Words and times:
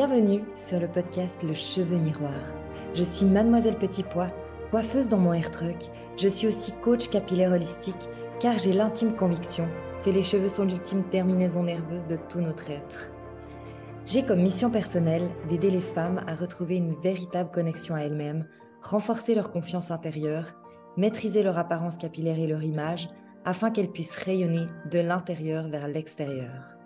Bienvenue 0.00 0.40
sur 0.56 0.80
le 0.80 0.88
podcast 0.88 1.42
Le 1.42 1.52
Cheveu 1.52 1.98
Miroir. 1.98 2.54
Je 2.94 3.02
suis 3.02 3.26
Mademoiselle 3.26 3.76
Petit 3.76 4.02
Pois, 4.02 4.30
coiffeuse 4.70 5.10
dans 5.10 5.18
mon 5.18 5.34
hair 5.34 5.50
truck. 5.50 5.76
Je 6.16 6.26
suis 6.26 6.46
aussi 6.46 6.72
coach 6.80 7.10
capillaire 7.10 7.52
holistique 7.52 8.08
car 8.40 8.56
j'ai 8.56 8.72
l'intime 8.72 9.14
conviction 9.14 9.68
que 10.02 10.08
les 10.08 10.22
cheveux 10.22 10.48
sont 10.48 10.64
l'ultime 10.64 11.04
terminaison 11.10 11.64
nerveuse 11.64 12.06
de 12.06 12.16
tout 12.30 12.40
notre 12.40 12.70
être. 12.70 13.10
J'ai 14.06 14.24
comme 14.24 14.40
mission 14.40 14.70
personnelle 14.70 15.30
d'aider 15.50 15.70
les 15.70 15.82
femmes 15.82 16.24
à 16.26 16.34
retrouver 16.34 16.76
une 16.76 16.94
véritable 17.02 17.50
connexion 17.50 17.94
à 17.94 18.00
elles-mêmes, 18.00 18.46
renforcer 18.80 19.34
leur 19.34 19.50
confiance 19.50 19.90
intérieure, 19.90 20.54
maîtriser 20.96 21.42
leur 21.42 21.58
apparence 21.58 21.98
capillaire 21.98 22.38
et 22.38 22.46
leur 22.46 22.62
image 22.62 23.10
afin 23.44 23.70
qu'elles 23.70 23.92
puissent 23.92 24.16
rayonner 24.16 24.64
de 24.90 25.00
l'intérieur 25.00 25.68
vers 25.68 25.88
l'extérieur. 25.88 26.79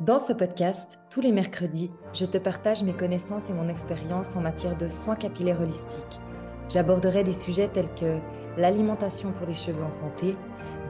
Dans 0.00 0.18
ce 0.18 0.34
podcast, 0.34 0.98
tous 1.08 1.22
les 1.22 1.32
mercredis, 1.32 1.90
je 2.12 2.26
te 2.26 2.36
partage 2.36 2.82
mes 2.82 2.92
connaissances 2.92 3.48
et 3.48 3.54
mon 3.54 3.70
expérience 3.70 4.36
en 4.36 4.42
matière 4.42 4.76
de 4.76 4.88
soins 4.88 5.16
capillaires 5.16 5.62
holistiques. 5.62 6.20
J'aborderai 6.68 7.24
des 7.24 7.32
sujets 7.32 7.68
tels 7.68 7.88
que 7.94 8.18
l'alimentation 8.58 9.32
pour 9.32 9.46
les 9.46 9.54
cheveux 9.54 9.82
en 9.82 9.90
santé, 9.90 10.36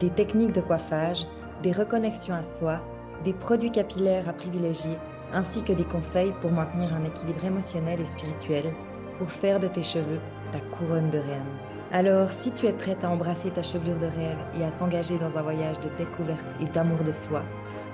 des 0.01 0.09
techniques 0.09 0.51
de 0.51 0.59
coiffage, 0.59 1.25
des 1.63 1.71
reconnexions 1.71 2.35
à 2.35 2.43
soi, 2.43 2.81
des 3.23 3.31
produits 3.31 3.71
capillaires 3.71 4.27
à 4.27 4.33
privilégier, 4.33 4.97
ainsi 5.31 5.63
que 5.63 5.71
des 5.71 5.85
conseils 5.85 6.33
pour 6.41 6.51
maintenir 6.51 6.93
un 6.93 7.05
équilibre 7.05 7.45
émotionnel 7.45 8.01
et 8.01 8.07
spirituel, 8.07 8.73
pour 9.19 9.31
faire 9.31 9.61
de 9.61 9.67
tes 9.67 9.83
cheveux 9.83 10.19
ta 10.51 10.59
couronne 10.59 11.11
de 11.11 11.19
reine. 11.19 11.57
Alors, 11.93 12.29
si 12.29 12.51
tu 12.51 12.65
es 12.65 12.73
prête 12.73 13.05
à 13.05 13.09
embrasser 13.09 13.51
ta 13.51 13.63
chevelure 13.63 13.99
de 13.99 14.07
rêve 14.07 14.37
et 14.59 14.65
à 14.65 14.71
t'engager 14.71 15.17
dans 15.17 15.37
un 15.37 15.41
voyage 15.41 15.79
de 15.79 15.89
découverte 15.97 16.55
et 16.59 16.65
d'amour 16.65 17.05
de 17.05 17.13
soi, 17.13 17.43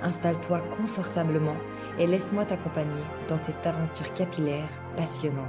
installe-toi 0.04 0.60
confortablement 0.78 1.58
et 1.98 2.08
laisse-moi 2.08 2.46
t'accompagner 2.46 3.04
dans 3.30 3.40
cette 3.40 3.66
aventure 3.66 4.14
capillaire 4.14 4.70
passionnante. 4.96 5.48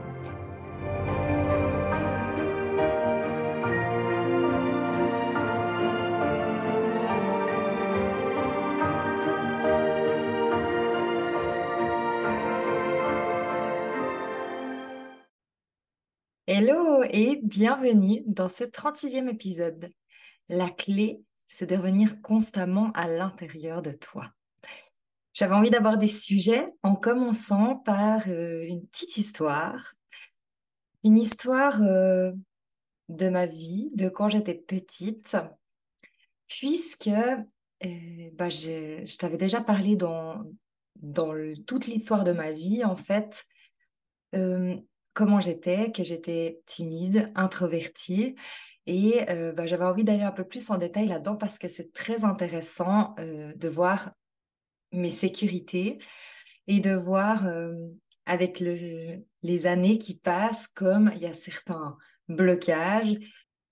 Hello 16.46 17.02
et 17.10 17.40
bienvenue 17.42 18.22
dans 18.26 18.48
ce 18.48 18.64
36e 18.64 19.28
épisode. 19.28 19.90
La 20.48 20.68
clé, 20.68 21.22
c'est 21.48 21.66
de 21.66 21.76
revenir 21.76 22.20
constamment 22.20 22.90
à 22.94 23.08
l'intérieur 23.08 23.82
de 23.82 23.92
toi. 23.92 24.30
J'avais 25.34 25.54
envie 25.54 25.70
d'aborder 25.70 26.06
ce 26.06 26.22
sujet 26.22 26.72
en 26.84 26.94
commençant 26.94 27.74
par 27.74 28.22
euh, 28.28 28.64
une 28.68 28.86
petite 28.86 29.16
histoire. 29.16 29.94
Une 31.02 31.18
histoire 31.18 31.82
euh, 31.82 32.30
de 33.08 33.28
ma 33.28 33.46
vie, 33.46 33.90
de 33.96 34.08
quand 34.08 34.28
j'étais 34.28 34.54
petite, 34.54 35.36
puisque 36.46 37.08
euh, 37.08 38.30
bah, 38.34 38.48
je, 38.48 39.16
t'avais 39.16 39.36
déjà 39.36 39.60
parlé 39.60 39.96
dans, 39.96 40.44
dans 40.94 41.34
toute 41.66 41.88
l'histoire 41.88 42.22
de 42.22 42.32
ma 42.32 42.52
vie, 42.52 42.84
en 42.84 42.96
fait, 42.96 43.44
comment 45.14 45.40
j'étais, 45.40 45.90
que 45.92 46.04
j'étais 46.04 46.62
timide, 46.66 47.32
introvertie. 47.34 48.36
Et 48.86 49.24
bah, 49.56 49.66
j'avais 49.66 49.84
envie 49.84 50.04
d'aller 50.04 50.22
un 50.22 50.32
peu 50.32 50.44
plus 50.44 50.70
en 50.70 50.78
détail 50.78 51.06
là-dedans 51.06 51.36
parce 51.36 51.58
que 51.58 51.68
c'est 51.68 51.92
très 51.92 52.24
intéressant 52.24 53.14
de 53.18 53.68
voir 53.68 54.12
mes 54.94 55.10
sécurités 55.10 55.98
et 56.66 56.80
de 56.80 56.94
voir 56.94 57.46
euh, 57.46 57.74
avec 58.26 58.60
le, 58.60 59.24
les 59.42 59.66
années 59.66 59.98
qui 59.98 60.18
passent 60.18 60.66
comme 60.68 61.10
il 61.14 61.22
y 61.22 61.26
a 61.26 61.34
certains 61.34 61.96
blocages 62.28 63.14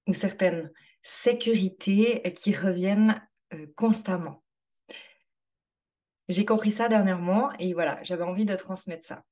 ou 0.06 0.14
certaines 0.14 0.70
sécurités 1.02 2.22
qui 2.36 2.54
reviennent 2.54 3.26
euh, 3.54 3.66
constamment. 3.76 4.42
J'ai 6.28 6.44
compris 6.44 6.70
ça 6.70 6.88
dernièrement 6.88 7.50
et 7.58 7.72
voilà, 7.72 7.98
j'avais 8.02 8.24
envie 8.24 8.44
de 8.44 8.54
transmettre 8.54 9.06
ça. 9.06 9.24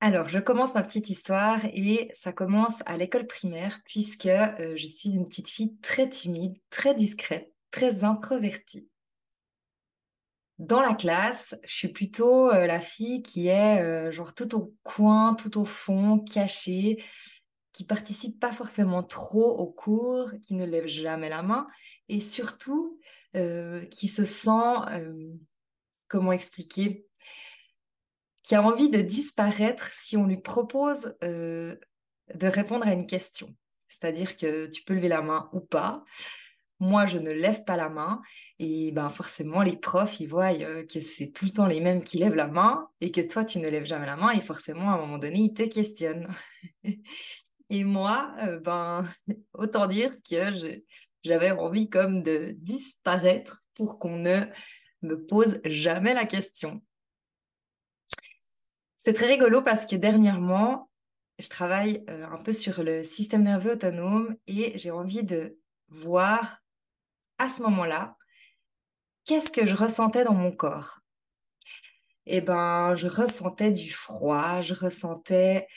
Alors, 0.00 0.28
je 0.28 0.38
commence 0.38 0.74
ma 0.74 0.82
petite 0.82 1.08
histoire 1.08 1.64
et 1.64 2.10
ça 2.14 2.32
commence 2.32 2.82
à 2.84 2.98
l'école 2.98 3.26
primaire 3.26 3.80
puisque 3.86 4.26
euh, 4.26 4.76
je 4.76 4.86
suis 4.86 5.14
une 5.14 5.26
petite 5.26 5.48
fille 5.48 5.76
très 5.80 6.08
timide, 6.08 6.58
très 6.68 6.94
discrète, 6.94 7.50
très 7.70 8.04
introvertie. 8.04 8.88
Dans 10.58 10.80
la 10.80 10.94
classe, 10.94 11.54
je 11.64 11.74
suis 11.74 11.88
plutôt 11.88 12.50
euh, 12.50 12.66
la 12.66 12.80
fille 12.80 13.22
qui 13.22 13.48
est 13.48 13.82
euh, 13.82 14.10
genre 14.10 14.34
tout 14.34 14.54
au 14.56 14.74
coin, 14.84 15.34
tout 15.34 15.60
au 15.60 15.66
fond, 15.66 16.18
cachée, 16.18 17.04
qui 17.74 17.84
participe 17.84 18.40
pas 18.40 18.52
forcément 18.52 19.02
trop 19.02 19.58
au 19.58 19.70
cours, 19.70 20.30
qui 20.46 20.54
ne 20.54 20.64
lève 20.64 20.86
jamais 20.86 21.28
la 21.28 21.42
main 21.42 21.66
et 22.08 22.22
surtout 22.22 22.98
euh, 23.36 23.84
qui 23.86 24.08
se 24.08 24.24
sent, 24.24 24.74
comment 26.08 26.32
expliquer, 26.32 27.06
qui 28.42 28.54
a 28.54 28.62
envie 28.62 28.88
de 28.88 29.02
disparaître 29.02 29.92
si 29.92 30.16
on 30.16 30.26
lui 30.26 30.40
propose 30.40 31.14
de 31.20 31.78
répondre 32.46 32.86
à 32.86 32.94
une 32.94 33.06
question. 33.06 33.54
C'est-à-dire 33.88 34.38
que 34.38 34.68
tu 34.68 34.84
peux 34.84 34.94
lever 34.94 35.08
la 35.08 35.20
main 35.20 35.50
ou 35.52 35.60
pas 35.60 36.02
moi, 36.78 37.06
je 37.06 37.18
ne 37.18 37.30
lève 37.30 37.64
pas 37.64 37.76
la 37.76 37.88
main. 37.88 38.20
Et 38.58 38.92
ben, 38.92 39.08
forcément, 39.10 39.62
les 39.62 39.76
profs, 39.76 40.20
ils 40.20 40.26
voient 40.26 40.52
euh, 40.52 40.84
que 40.86 41.00
c'est 41.00 41.28
tout 41.28 41.46
le 41.46 41.50
temps 41.50 41.66
les 41.66 41.80
mêmes 41.80 42.02
qui 42.04 42.18
lèvent 42.18 42.34
la 42.34 42.46
main 42.46 42.88
et 43.00 43.10
que 43.10 43.20
toi, 43.20 43.44
tu 43.44 43.58
ne 43.58 43.68
lèves 43.68 43.86
jamais 43.86 44.06
la 44.06 44.16
main. 44.16 44.30
Et 44.30 44.40
forcément, 44.40 44.90
à 44.90 44.94
un 44.94 44.98
moment 44.98 45.18
donné, 45.18 45.38
ils 45.38 45.54
te 45.54 45.62
questionnent. 45.62 46.28
et 47.70 47.84
moi, 47.84 48.34
euh, 48.42 48.60
ben, 48.60 49.08
autant 49.54 49.86
dire 49.86 50.12
que 50.28 50.80
j'avais 51.24 51.50
envie 51.50 51.88
comme 51.88 52.22
de 52.22 52.54
disparaître 52.58 53.64
pour 53.74 53.98
qu'on 53.98 54.18
ne 54.18 54.44
me 55.02 55.24
pose 55.24 55.60
jamais 55.64 56.14
la 56.14 56.26
question. 56.26 56.82
C'est 58.98 59.12
très 59.12 59.26
rigolo 59.26 59.62
parce 59.62 59.86
que 59.86 59.96
dernièrement, 59.96 60.90
je 61.38 61.48
travaille 61.48 62.02
euh, 62.08 62.26
un 62.26 62.38
peu 62.38 62.52
sur 62.52 62.82
le 62.82 63.04
système 63.04 63.42
nerveux 63.42 63.72
autonome 63.72 64.36
et 64.46 64.76
j'ai 64.78 64.90
envie 64.90 65.22
de 65.22 65.58
voir 65.88 66.62
à 67.38 67.48
ce 67.48 67.62
moment-là, 67.62 68.16
qu'est-ce 69.24 69.50
que 69.50 69.66
je 69.66 69.74
ressentais 69.74 70.24
dans 70.24 70.34
mon 70.34 70.52
corps? 70.52 71.00
Eh 72.26 72.40
ben, 72.40 72.96
je 72.96 73.06
ressentais 73.06 73.70
du 73.70 73.90
froid, 73.92 74.60
je 74.60 74.74
ressentais, 74.74 75.68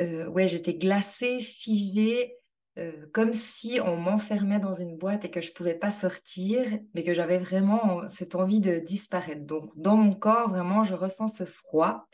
euh, 0.00 0.26
ouais, 0.28 0.48
j'étais 0.48 0.74
glacée, 0.74 1.40
figée, 1.40 2.34
euh, 2.78 3.06
comme 3.12 3.32
si 3.32 3.80
on 3.84 3.96
m'enfermait 3.96 4.60
dans 4.60 4.74
une 4.74 4.96
boîte 4.96 5.24
et 5.24 5.30
que 5.30 5.40
je 5.40 5.52
pouvais 5.52 5.74
pas 5.74 5.92
sortir, 5.92 6.64
mais 6.94 7.02
que 7.02 7.14
j'avais 7.14 7.38
vraiment 7.38 8.08
cette 8.08 8.34
envie 8.34 8.60
de 8.60 8.78
disparaître. 8.78 9.44
Donc, 9.44 9.70
dans 9.76 9.96
mon 9.96 10.14
corps, 10.14 10.50
vraiment, 10.50 10.84
je 10.84 10.94
ressens 10.94 11.28
ce 11.28 11.44
froid. 11.44 12.08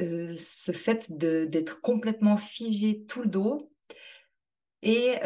Euh, 0.00 0.34
ce 0.36 0.72
fait 0.72 1.12
d'être 1.12 1.80
complètement 1.80 2.36
figé 2.36 3.04
tout 3.04 3.22
le 3.22 3.28
dos 3.28 3.72
et 4.80 5.18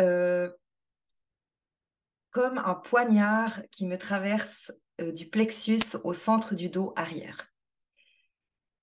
comme 2.36 2.58
un 2.58 2.74
poignard 2.74 3.62
qui 3.70 3.86
me 3.86 3.96
traverse 3.96 4.70
euh, 5.00 5.10
du 5.10 5.26
plexus 5.26 5.96
au 6.04 6.12
centre 6.12 6.54
du 6.54 6.68
dos 6.68 6.92
arrière. 6.94 7.50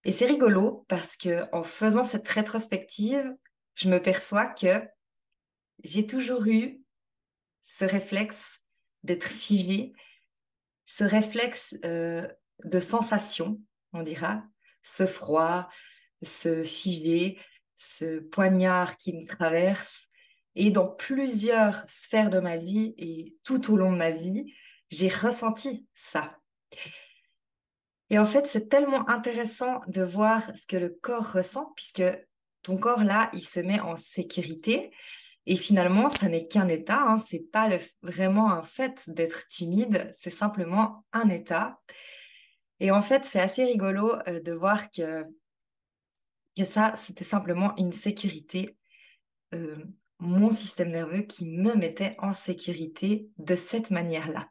Et 0.05 0.11
c'est 0.11 0.25
rigolo 0.25 0.85
parce 0.87 1.15
que 1.15 1.45
en 1.51 1.61
faisant 1.61 2.03
cette 2.03 2.27
rétrospective, 2.27 3.31
je 3.75 3.89
me 3.89 4.01
perçois 4.01 4.47
que 4.47 4.83
j'ai 5.83 6.07
toujours 6.07 6.47
eu 6.47 6.81
ce 7.61 7.85
réflexe 7.85 8.63
d'être 9.03 9.27
figé, 9.27 9.93
ce 10.85 11.03
réflexe 11.03 11.75
euh, 11.85 12.27
de 12.63 12.79
sensation, 12.79 13.61
on 13.91 14.01
dira, 14.01 14.43
ce 14.81 15.05
froid, 15.05 15.69
ce 16.23 16.63
figé, 16.63 17.39
ce 17.75 18.19
poignard 18.19 18.97
qui 18.97 19.13
me 19.13 19.27
traverse, 19.27 20.07
et 20.55 20.71
dans 20.71 20.87
plusieurs 20.87 21.83
sphères 21.87 22.29
de 22.29 22.39
ma 22.39 22.57
vie 22.57 22.93
et 22.97 23.35
tout 23.43 23.71
au 23.71 23.77
long 23.77 23.91
de 23.91 23.97
ma 23.97 24.11
vie, 24.11 24.53
j'ai 24.89 25.09
ressenti 25.09 25.87
ça. 25.95 26.37
Et 28.09 28.19
en 28.19 28.25
fait, 28.25 28.47
c'est 28.47 28.69
tellement 28.69 29.09
intéressant 29.09 29.79
de 29.87 30.03
voir 30.03 30.55
ce 30.55 30.67
que 30.67 30.77
le 30.77 30.89
corps 30.89 31.31
ressent, 31.31 31.73
puisque 31.75 32.03
ton 32.61 32.77
corps, 32.77 33.03
là, 33.03 33.29
il 33.33 33.43
se 33.43 33.59
met 33.59 33.79
en 33.79 33.97
sécurité. 33.97 34.91
Et 35.45 35.55
finalement, 35.55 36.09
ça 36.09 36.29
n'est 36.29 36.47
qu'un 36.47 36.67
état, 36.67 37.01
hein. 37.01 37.19
c'est 37.19 37.51
pas 37.51 37.69
vraiment 38.01 38.51
un 38.51 38.63
fait 38.63 39.09
d'être 39.09 39.47
timide, 39.49 40.11
c'est 40.17 40.29
simplement 40.29 41.05
un 41.11 41.27
état. 41.27 41.81
Et 42.79 42.91
en 42.91 43.01
fait, 43.01 43.25
c'est 43.25 43.41
assez 43.41 43.65
rigolo 43.65 44.13
euh, 44.27 44.39
de 44.39 44.51
voir 44.53 44.89
que, 44.89 45.25
que 46.55 46.63
ça, 46.63 46.93
c'était 46.95 47.25
simplement 47.25 47.75
une 47.77 47.91
sécurité 47.91 48.77
euh, 49.53 49.83
mon 50.23 50.49
système 50.51 50.91
nerveux 50.91 51.21
qui 51.21 51.45
me 51.45 51.75
mettait 51.75 52.15
en 52.19 52.33
sécurité 52.33 53.29
de 53.37 53.55
cette 53.55 53.91
manière-là. 53.91 54.49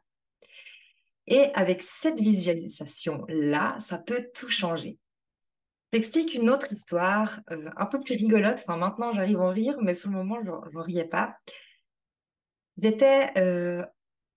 Et 1.27 1.49
avec 1.53 1.81
cette 1.81 2.19
visualisation-là, 2.19 3.77
ça 3.79 3.97
peut 3.97 4.27
tout 4.33 4.49
changer. 4.49 4.99
J'explique 5.93 6.33
une 6.33 6.49
autre 6.49 6.71
histoire, 6.71 7.39
euh, 7.51 7.69
un 7.77 7.85
peu 7.85 7.99
plus 7.99 8.15
rigolote. 8.15 8.59
Enfin, 8.63 8.77
maintenant, 8.77 9.13
j'arrive 9.13 9.39
à 9.39 9.43
en 9.43 9.49
rire, 9.49 9.77
mais 9.81 9.93
sur 9.93 10.09
le 10.09 10.17
moment, 10.17 10.39
je 10.43 10.49
n'en 10.49 10.81
riais 10.81 11.07
pas. 11.07 11.37
J'étais 12.77 13.31
euh, 13.37 13.85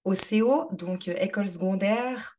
au 0.04 0.14
CO, 0.14 0.68
donc 0.72 1.08
euh, 1.08 1.14
école 1.18 1.48
secondaire, 1.48 2.38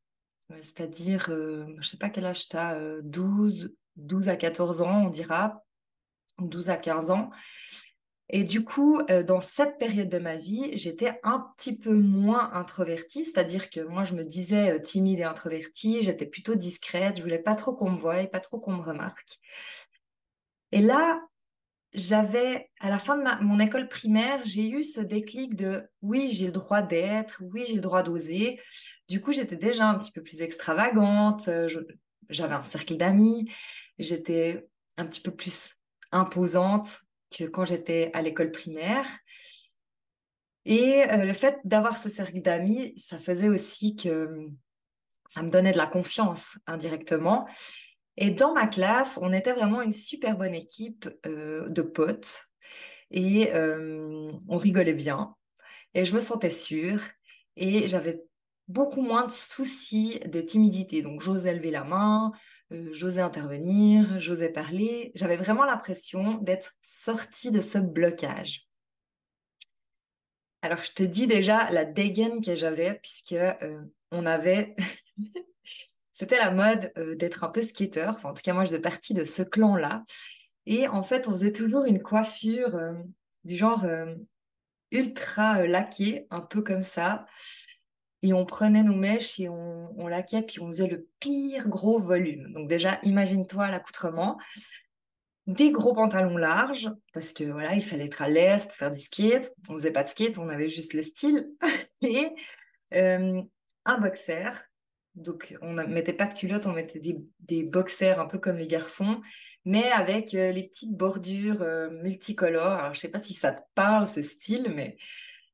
c'est-à-dire, 0.62 1.26
je 1.28 1.66
ne 1.66 1.82
sais 1.82 1.98
pas 1.98 2.10
quel 2.10 2.26
âge 2.26 2.48
tu 2.48 2.56
as, 2.56 3.02
12, 3.02 3.74
12 3.98 4.30
à 4.30 4.38
14 4.38 4.82
ans, 4.82 5.06
on 5.08 5.10
dira, 5.10 5.62
12 6.40 6.70
à 6.70 6.78
15 6.78 7.12
ans. 7.12 7.32
Et 8.30 8.44
du 8.44 8.66
coup, 8.66 9.00
euh, 9.10 9.24
dans 9.24 9.40
cette 9.40 9.78
période 9.78 10.10
de 10.10 10.18
ma 10.18 10.36
vie, 10.36 10.78
j'étais 10.78 11.20
un 11.24 11.40
petit 11.56 11.78
peu 11.78 11.96
moins 11.96 12.52
introvertie, 12.54 13.26
c'est-à-dire 13.26 13.70
que 13.70 13.80
moi, 13.80 14.04
je 14.04 14.16
me 14.16 14.24
disais 14.24 14.72
euh, 14.72 14.80
timide 14.80 15.20
et 15.20 15.24
introvertie, 15.24 16.02
j'étais 16.02 16.26
plutôt 16.26 16.56
discrète, 16.56 17.18
je 17.18 17.22
voulais 17.22 17.40
pas 17.40 17.56
trop 17.56 17.74
qu'on 17.74 17.92
me 17.92 18.00
voie, 18.00 18.26
pas 18.28 18.42
trop 18.42 18.60
qu'on 18.60 18.74
me 18.74 18.82
remarque. 18.82 19.40
Et 20.74 20.82
là, 20.82 21.22
j'avais, 21.94 22.70
à 22.82 22.90
la 22.90 23.00
fin 23.00 23.18
de 23.18 23.44
mon 23.44 23.60
école 23.60 23.88
primaire, 23.88 24.42
j'ai 24.46 24.70
eu 24.70 24.84
ce 24.84 25.00
déclic 25.00 25.56
de 25.56 25.90
oui, 26.02 26.30
j'ai 26.32 26.48
le 26.48 26.52
droit 26.52 26.82
d'être, 26.82 27.42
oui, 27.42 27.64
j'ai 27.68 27.76
le 27.76 27.82
droit 27.82 28.04
d'oser. 28.04 28.60
Du 29.08 29.22
coup, 29.22 29.32
j'étais 29.32 29.56
déjà 29.56 29.88
un 29.88 29.98
petit 29.98 30.12
peu 30.12 30.22
plus 30.22 30.42
extravagante, 30.42 31.48
euh, 31.48 31.70
j'avais 32.30 32.56
un 32.56 32.64
cercle 32.64 32.98
d'amis, 32.98 33.50
j'étais 34.00 34.68
un 34.98 35.06
petit 35.06 35.22
peu 35.22 35.32
plus 35.32 35.70
imposante, 36.12 37.02
que 37.30 37.46
quand 37.46 37.66
j'étais 37.66 38.12
à 38.14 38.22
l'école 38.22 38.52
primaire. 38.52 39.06
Et 40.66 41.04
euh, 41.10 41.26
le 41.26 41.34
fait 41.34 41.60
d'avoir 41.64 41.98
ce 41.98 42.10
cercle 42.10 42.42
d'amis, 42.42 42.94
ça 42.98 43.18
faisait 43.18 43.50
aussi 43.50 43.96
que 43.96 44.50
ça 45.28 45.42
me 45.42 45.50
donnait 45.50 45.72
de 45.72 45.78
la 45.78 45.88
confiance 45.88 46.58
indirectement. 46.68 47.48
Et 48.18 48.32
dans 48.32 48.54
ma 48.54 48.68
classe, 48.68 49.20
on 49.22 49.32
était 49.32 49.54
vraiment 49.54 49.82
une 49.82 49.94
super 49.94 50.38
bonne 50.38 50.56
équipe 50.56 51.10
euh, 51.26 51.70
de 51.70 51.82
potes 51.82 52.48
et 53.12 53.54
euh, 53.54 54.32
on 54.48 54.58
rigolait 54.58 54.94
bien 54.94 55.36
et 55.94 56.06
je 56.06 56.14
me 56.14 56.20
sentais 56.20 56.50
sûre 56.50 57.02
et 57.56 57.88
j'avais 57.88 58.22
beaucoup 58.68 59.02
moins 59.02 59.26
de 59.26 59.32
soucis 59.32 60.20
de 60.26 60.42
timidité. 60.42 61.02
Donc 61.02 61.22
j'osais 61.22 61.54
lever 61.54 61.72
la 61.72 61.84
main, 61.84 62.32
euh, 62.72 62.90
j'osais 62.92 63.22
intervenir, 63.22 64.20
j'osais 64.20 64.52
parler. 64.52 65.12
J'avais 65.16 65.38
vraiment 65.38 65.66
l'impression 65.66 66.36
d'être 66.36 66.76
sortie 66.82 67.52
de 67.52 67.62
ce 67.62 67.78
blocage. 67.78 68.68
Alors, 70.62 70.84
je 70.84 70.92
te 70.92 71.04
dis 71.04 71.28
déjà 71.28 71.70
la 71.72 71.86
dégaine 71.86 72.44
que 72.44 72.56
j'avais, 72.56 72.96
puisque 72.96 73.34
euh, 73.34 73.82
on 74.12 74.26
avait. 74.26 74.76
C'était 76.14 76.40
la 76.40 76.52
mode 76.52 76.92
euh, 76.98 77.16
d'être 77.16 77.44
un 77.44 77.50
peu 77.50 77.62
skater. 77.62 78.08
Enfin, 78.10 78.30
en 78.30 78.34
tout 78.34 78.42
cas, 78.42 78.54
moi, 78.54 78.66
je 78.66 78.72
faisais 78.72 78.82
partie 78.82 79.14
de 79.14 79.24
ce 79.24 79.44
clan-là. 79.44 80.04
Et 80.66 80.88
en 80.88 81.04
fait, 81.04 81.28
on 81.28 81.32
faisait 81.32 81.54
toujours 81.54 81.86
une 81.86 82.02
coiffure 82.02 82.78
du 83.46 83.56
genre 83.56 83.86
ultra 84.92 85.66
laquée, 85.66 86.28
un 86.30 86.42
peu 86.42 86.62
comme 86.62 86.82
ça 86.82 87.26
et 88.24 88.34
on 88.34 88.46
prenait 88.46 88.84
nos 88.84 88.96
mèches 88.96 89.40
et 89.40 89.50
on, 89.50 89.94
on 89.98 90.08
laquait, 90.08 90.42
puis 90.42 90.60
on 90.60 90.68
faisait 90.68 90.88
le 90.88 91.08
pire 91.20 91.68
gros 91.68 92.00
volume. 92.00 92.52
Donc 92.54 92.68
déjà, 92.68 93.00
imagine-toi 93.04 93.70
l'accoutrement. 93.70 94.38
Des 95.46 95.72
gros 95.72 95.94
pantalons 95.94 96.36
larges, 96.36 96.90
parce 97.14 97.32
que 97.32 97.46
voilà, 97.46 97.76
il 97.76 97.84
fallait 97.84 98.06
être 98.06 98.22
à 98.22 98.28
l'aise 98.28 98.66
pour 98.66 98.76
faire 98.76 98.92
du 98.92 99.00
skate. 99.00 99.54
On 99.70 99.74
faisait 99.74 99.92
pas 99.92 100.04
de 100.04 100.10
skate, 100.10 100.38
on 100.38 100.50
avait 100.50 100.68
juste 100.68 100.94
le 100.94 101.02
style. 101.02 101.48
et 102.02 102.30
un 102.92 103.98
boxer. 103.98 104.52
Donc 105.16 105.58
on 105.62 105.74
ne 105.74 105.84
mettait 105.84 106.14
pas 106.14 106.28
de 106.28 106.36
culotte, 106.36 106.68
on 106.68 106.74
mettait 106.74 107.02
des, 107.40 107.64
boxers 107.64 108.20
un 108.20 108.28
peu 108.28 108.38
comme 108.38 108.58
les 108.58 108.68
garçons, 108.68 109.20
mais 109.66 109.90
avec 109.90 110.36
euh, 110.36 110.52
les 110.52 110.68
petites 110.68 110.96
bordures 110.96 111.64
euh, 111.64 111.90
multicolores. 111.90 112.74
Alors 112.74 112.94
je 112.94 113.00
sais 113.00 113.10
pas 113.10 113.24
si 113.24 113.34
ça 113.34 113.52
te 113.52 113.62
parle 113.74 114.08
ce 114.08 114.22
style, 114.22 114.72
mais 114.76 114.96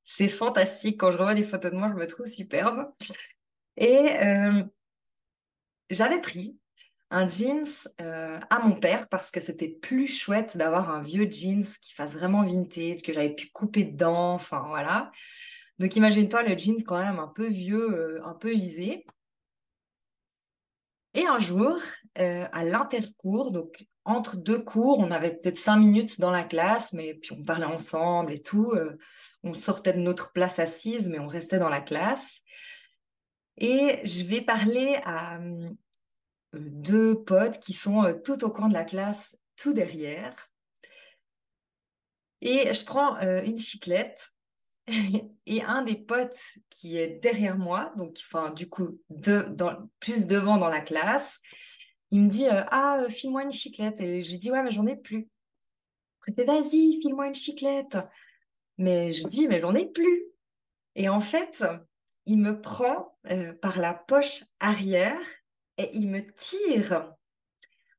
c'est 0.03 0.27
fantastique. 0.27 0.99
Quand 0.99 1.11
je 1.11 1.17
revois 1.17 1.33
des 1.33 1.43
photos 1.43 1.71
de 1.71 1.77
moi, 1.77 1.89
je 1.89 1.95
me 1.95 2.07
trouve 2.07 2.25
superbe. 2.25 2.91
Et 3.77 4.17
euh, 4.21 4.63
j'avais 5.89 6.21
pris 6.21 6.57
un 7.09 7.29
jeans 7.29 7.67
euh, 8.01 8.39
à 8.49 8.59
mon 8.59 8.75
père 8.75 9.07
parce 9.07 9.29
que 9.29 9.39
c'était 9.39 9.69
plus 9.69 10.07
chouette 10.07 10.57
d'avoir 10.57 10.89
un 10.89 11.01
vieux 11.01 11.29
jeans 11.29 11.65
qui 11.81 11.93
fasse 11.93 12.13
vraiment 12.13 12.43
vintage, 12.43 13.01
que 13.03 13.13
j'avais 13.13 13.33
pu 13.33 13.49
couper 13.51 13.83
dedans, 13.83 14.33
enfin 14.33 14.65
voilà. 14.67 15.11
Donc 15.79 15.95
imagine-toi 15.95 16.43
le 16.43 16.57
jeans 16.57 16.83
quand 16.83 16.97
même 16.97 17.19
un 17.19 17.27
peu 17.27 17.47
vieux, 17.47 17.91
euh, 17.93 18.25
un 18.25 18.33
peu 18.33 18.53
usé. 18.53 19.05
Et 21.13 21.27
un 21.27 21.37
jour, 21.37 21.77
à 22.15 22.63
l'intercours, 22.63 23.51
donc 23.51 23.85
entre 24.03 24.35
deux 24.35 24.59
cours, 24.59 24.99
on 24.99 25.11
avait 25.11 25.35
peut-être 25.35 25.59
cinq 25.59 25.77
minutes 25.77 26.19
dans 26.19 26.31
la 26.31 26.43
classe, 26.43 26.91
mais 26.93 27.13
puis 27.13 27.33
on 27.33 27.43
parlait 27.43 27.65
ensemble 27.65 28.31
et 28.33 28.41
tout 28.41 28.73
on 29.43 29.53
sortait 29.53 29.93
de 29.93 29.99
notre 29.99 30.31
place 30.31 30.59
assise, 30.59 31.09
mais 31.09 31.19
on 31.19 31.27
restait 31.27 31.59
dans 31.59 31.69
la 31.69 31.81
classe. 31.81 32.39
Et 33.57 33.99
je 34.05 34.23
vais 34.23 34.41
parler 34.41 34.99
à 35.03 35.39
euh, 35.39 35.69
deux 36.53 37.21
potes 37.23 37.59
qui 37.59 37.73
sont 37.73 38.03
euh, 38.03 38.13
tout 38.13 38.43
au 38.43 38.49
coin 38.49 38.69
de 38.69 38.73
la 38.73 38.85
classe, 38.85 39.37
tout 39.57 39.73
derrière. 39.73 40.49
Et 42.41 42.73
je 42.73 42.85
prends 42.85 43.17
euh, 43.17 43.41
une 43.43 43.59
chiclette 43.59 44.32
et 45.45 45.63
un 45.63 45.83
des 45.83 45.95
potes 45.95 46.39
qui 46.69 46.97
est 46.97 47.19
derrière 47.21 47.57
moi, 47.57 47.93
donc 47.97 48.17
enfin 48.25 48.51
du 48.51 48.69
coup 48.69 48.99
plus 49.99 50.27
devant 50.27 50.57
dans 50.57 50.67
la 50.67 50.81
classe, 50.81 51.39
il 52.11 52.21
me 52.21 52.29
dit 52.29 52.45
ah 52.49 53.05
file-moi 53.09 53.43
une 53.43 53.51
chiclette 53.51 54.01
et 54.01 54.21
je 54.21 54.31
lui 54.31 54.37
dis 54.37 54.51
ouais 54.51 54.63
mais 54.63 54.71
j'en 54.71 54.85
ai 54.85 54.95
plus. 54.95 55.27
Vas-y 56.37 56.99
file-moi 57.01 57.27
une 57.27 57.35
chiclette. 57.35 57.97
Mais 58.77 59.11
je 59.11 59.27
dis, 59.27 59.47
mais 59.47 59.59
j'en 59.59 59.75
ai 59.75 59.85
plus. 59.85 60.25
Et 60.95 61.09
en 61.09 61.19
fait, 61.19 61.63
il 62.25 62.39
me 62.39 62.59
prend 62.59 63.17
euh, 63.29 63.53
par 63.53 63.79
la 63.79 63.93
poche 63.93 64.43
arrière 64.59 65.19
et 65.77 65.89
il 65.93 66.09
me 66.09 66.21
tire 66.35 67.13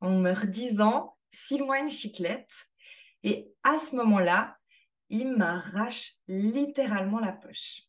en 0.00 0.19
me 0.19 0.33
redisant, 0.33 1.17
file-moi 1.33 1.81
une 1.81 1.91
chiclette. 1.91 2.53
Et 3.23 3.53
à 3.62 3.79
ce 3.79 3.97
moment-là, 3.97 4.59
il 5.14 5.37
m'arrache 5.37 6.14
littéralement 6.26 7.21
la 7.21 7.33
poche. 7.33 7.83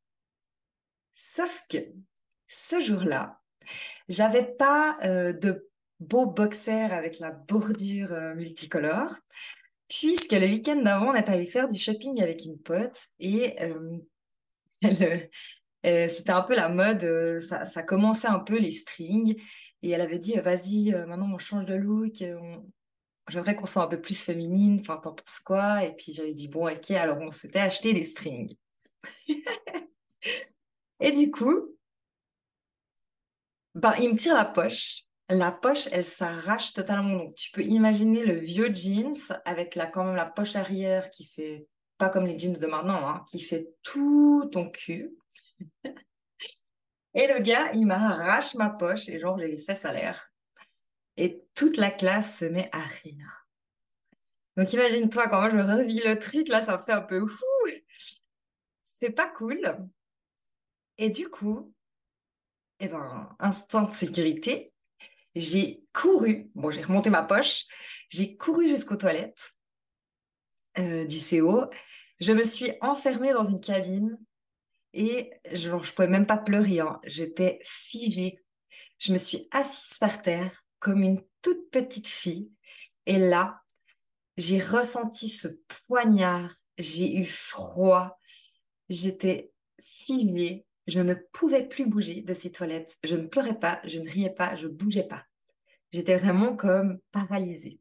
Sauf 1.11 1.63
que 1.69 1.77
ce 2.47 2.79
jour-là, 2.79 3.41
j'avais 4.07 4.45
pas 4.45 4.97
euh, 5.03 5.33
de 5.33 5.67
beau 5.99 6.27
boxer 6.27 6.91
avec 6.91 7.19
la 7.19 7.31
bordure 7.31 8.13
euh, 8.13 8.35
multicolore 8.35 9.15
puisque 9.87 10.33
le 10.33 10.45
week-end 10.45 10.75
d'avant, 10.75 11.11
on 11.11 11.15
est 11.15 11.29
allé 11.29 11.47
faire 11.47 11.67
du 11.67 11.79
shopping 11.79 12.21
avec 12.21 12.45
une 12.45 12.59
pote 12.59 13.07
et 13.19 13.55
euh, 13.63 13.97
c'était 15.83 16.31
un 16.31 16.41
peu 16.43 16.55
la 16.55 16.69
mode, 16.69 17.39
ça, 17.41 17.83
commençait 17.83 18.27
un 18.27 18.39
peu 18.39 18.59
les 18.59 18.71
strings 18.71 19.35
et 19.81 19.89
elle 19.89 20.01
avait 20.01 20.19
dit 20.19 20.33
vas-y, 20.33 20.91
maintenant 21.07 21.31
on 21.33 21.37
change 21.37 21.65
de 21.65 21.75
look, 21.75 22.23
j'aimerais 23.27 23.55
qu'on 23.55 23.65
soit 23.65 23.83
un 23.83 23.87
peu 23.87 24.01
plus 24.01 24.15
féminine, 24.17 24.79
enfin 24.81 24.97
t'en 24.97 25.13
penses 25.13 25.39
quoi? 25.39 25.83
Et 25.83 25.95
puis 25.95 26.13
j'avais 26.13 26.33
dit 26.33 26.47
bon 26.47 26.69
ok, 26.71 26.91
alors 26.91 27.17
on 27.19 27.31
s'était 27.31 27.59
acheté 27.59 27.93
des 27.93 28.03
strings. 28.03 28.55
et 30.99 31.11
du 31.11 31.31
coup, 31.31 31.75
ben, 33.75 33.93
il 33.99 34.09
me 34.09 34.17
tire 34.17 34.35
la 34.35 34.45
poche 34.45 35.05
la 35.29 35.51
poche, 35.51 35.87
elle 35.91 36.05
s'arrache 36.05 36.73
totalement. 36.73 37.17
Donc, 37.17 37.35
tu 37.35 37.51
peux 37.51 37.63
imaginer 37.63 38.25
le 38.25 38.35
vieux 38.35 38.73
jeans 38.73 39.15
avec 39.45 39.75
la, 39.75 39.87
quand 39.87 40.03
même 40.03 40.15
la 40.15 40.25
poche 40.25 40.55
arrière 40.55 41.09
qui 41.09 41.25
fait, 41.25 41.67
pas 41.97 42.09
comme 42.09 42.25
les 42.25 42.37
jeans 42.37 42.53
de 42.53 42.67
maintenant, 42.67 43.07
hein, 43.07 43.25
qui 43.29 43.39
fait 43.39 43.69
tout 43.81 44.47
ton 44.51 44.69
cul. 44.69 45.15
et 47.13 47.27
le 47.27 47.39
gars, 47.39 47.71
il 47.73 47.85
m'arrache 47.85 48.55
ma 48.55 48.69
poche 48.69 49.09
et 49.09 49.19
genre, 49.19 49.39
j'ai 49.39 49.47
les 49.47 49.57
fesses 49.57 49.85
à 49.85 49.93
l'air. 49.93 50.31
Et 51.17 51.43
toute 51.55 51.77
la 51.77 51.91
classe 51.91 52.39
se 52.39 52.45
met 52.45 52.69
à 52.73 52.81
rire. 52.81 53.47
Donc, 54.57 54.71
imagine-toi, 54.73 55.27
quand 55.27 55.39
moi 55.39 55.49
je 55.49 55.57
revis 55.57 56.01
le 56.05 56.17
truc, 56.17 56.47
là, 56.47 56.61
ça 56.61 56.79
fait 56.79 56.93
un 56.93 57.01
peu 57.01 57.25
fou. 57.25 57.45
C'est 58.83 59.09
pas 59.09 59.27
cool. 59.27 59.77
Et 60.97 61.09
du 61.09 61.27
coup, 61.29 61.73
eh 62.79 62.87
ben, 62.87 63.35
instant 63.39 63.83
de 63.83 63.93
sécurité, 63.93 64.73
j'ai 65.35 65.83
couru, 65.93 66.49
bon, 66.55 66.71
j'ai 66.71 66.81
remonté 66.81 67.09
ma 67.09 67.23
poche, 67.23 67.65
j'ai 68.09 68.37
couru 68.37 68.69
jusqu'aux 68.69 68.95
toilettes 68.95 69.53
euh, 70.77 71.05
du 71.05 71.19
CO. 71.19 71.69
Je 72.21 72.31
me 72.31 72.45
suis 72.45 72.71
enfermée 72.81 73.33
dans 73.33 73.43
une 73.43 73.59
cabine 73.59 74.17
et 74.93 75.31
je 75.51 75.69
ne 75.69 75.77
pouvais 75.79 76.07
même 76.07 76.25
pas 76.25 76.37
pleurer. 76.37 76.79
Hein. 76.79 76.99
J'étais 77.03 77.59
figée. 77.63 78.39
Je 78.97 79.11
me 79.11 79.17
suis 79.17 79.47
assise 79.51 79.97
par 79.97 80.21
terre 80.21 80.64
comme 80.85 81.01
une 81.01 81.23
toute 81.41 81.71
petite 81.71 82.07
fille. 82.07 82.51
Et 83.07 83.17
là, 83.17 83.63
j'ai 84.37 84.59
ressenti 84.59 85.29
ce 85.29 85.47
poignard. 85.87 86.53
J'ai 86.77 87.17
eu 87.17 87.25
froid. 87.25 88.19
J'étais 88.87 89.51
figée. 89.81 90.67
Je 90.85 90.99
ne 90.99 91.15
pouvais 91.15 91.67
plus 91.67 91.87
bouger 91.87 92.21
de 92.21 92.35
ces 92.35 92.51
toilettes. 92.51 92.99
Je 93.03 93.15
ne 93.15 93.25
pleurais 93.25 93.57
pas, 93.57 93.81
je 93.85 93.97
ne 93.97 94.07
riais 94.07 94.29
pas, 94.29 94.55
je 94.55 94.67
bougeais 94.67 95.07
pas. 95.07 95.25
J'étais 95.91 96.19
vraiment 96.19 96.55
comme 96.55 96.99
paralysée. 97.11 97.79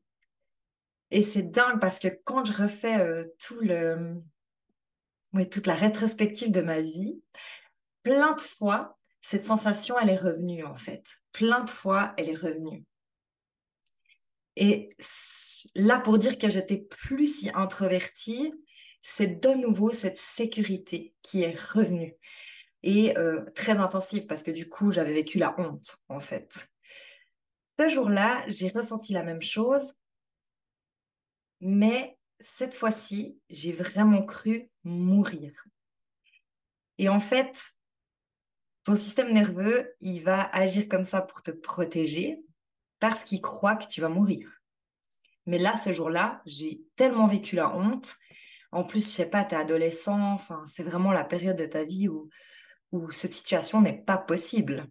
Et 1.10 1.22
c'est 1.22 1.42
dingue 1.42 1.80
parce 1.80 1.98
que 1.98 2.08
quand 2.24 2.46
je 2.46 2.54
refais 2.54 2.98
euh, 3.00 3.26
tout 3.38 3.60
le, 3.60 4.14
ouais, 5.34 5.46
toute 5.46 5.66
la 5.66 5.74
rétrospective 5.74 6.52
de 6.52 6.62
ma 6.62 6.80
vie, 6.80 7.20
plein 8.02 8.34
de 8.34 8.40
fois, 8.40 8.98
cette 9.20 9.44
sensation, 9.44 9.98
elle 9.98 10.08
est 10.08 10.16
revenue 10.16 10.64
en 10.64 10.76
fait. 10.76 11.04
Plein 11.32 11.64
de 11.64 11.70
fois, 11.70 12.14
elle 12.16 12.30
est 12.30 12.34
revenue. 12.34 12.86
Et 14.56 14.90
là, 15.74 15.98
pour 15.98 16.18
dire 16.18 16.38
que 16.38 16.50
j'étais 16.50 16.78
plus 16.78 17.26
si 17.26 17.50
introvertie, 17.54 18.52
c'est 19.02 19.40
de 19.40 19.50
nouveau 19.50 19.92
cette 19.92 20.18
sécurité 20.18 21.14
qui 21.22 21.42
est 21.42 21.58
revenue 21.58 22.16
et 22.82 23.16
euh, 23.18 23.44
très 23.54 23.78
intensive 23.78 24.26
parce 24.26 24.42
que 24.42 24.50
du 24.50 24.68
coup, 24.68 24.92
j'avais 24.92 25.14
vécu 25.14 25.38
la 25.38 25.58
honte 25.58 25.98
en 26.08 26.20
fait. 26.20 26.68
Ce 27.78 27.88
jour-là, 27.88 28.44
j'ai 28.46 28.68
ressenti 28.68 29.12
la 29.12 29.22
même 29.22 29.42
chose, 29.42 29.94
mais 31.60 32.16
cette 32.40 32.74
fois-ci, 32.74 33.38
j'ai 33.48 33.72
vraiment 33.72 34.22
cru 34.22 34.70
mourir. 34.84 35.64
Et 36.98 37.08
en 37.08 37.20
fait, 37.20 37.72
ton 38.84 38.94
système 38.94 39.32
nerveux, 39.32 39.94
il 40.00 40.22
va 40.22 40.42
agir 40.54 40.88
comme 40.88 41.04
ça 41.04 41.22
pour 41.22 41.42
te 41.42 41.50
protéger 41.50 42.44
parce 43.10 43.22
qu'il 43.22 43.42
croit 43.42 43.76
que 43.76 43.86
tu 43.86 44.00
vas 44.00 44.08
mourir. 44.08 44.62
Mais 45.44 45.58
là, 45.58 45.76
ce 45.76 45.92
jour-là, 45.92 46.40
j'ai 46.46 46.80
tellement 46.96 47.26
vécu 47.26 47.54
la 47.54 47.76
honte. 47.76 48.16
En 48.72 48.82
plus, 48.82 49.04
je 49.04 49.10
sais 49.10 49.28
pas, 49.28 49.44
tu 49.44 49.54
es 49.54 49.58
adolescent, 49.58 50.32
enfin, 50.32 50.64
c'est 50.68 50.82
vraiment 50.82 51.12
la 51.12 51.22
période 51.22 51.58
de 51.58 51.66
ta 51.66 51.84
vie 51.84 52.08
où, 52.08 52.30
où 52.92 53.10
cette 53.10 53.34
situation 53.34 53.82
n'est 53.82 54.02
pas 54.02 54.16
possible. 54.16 54.86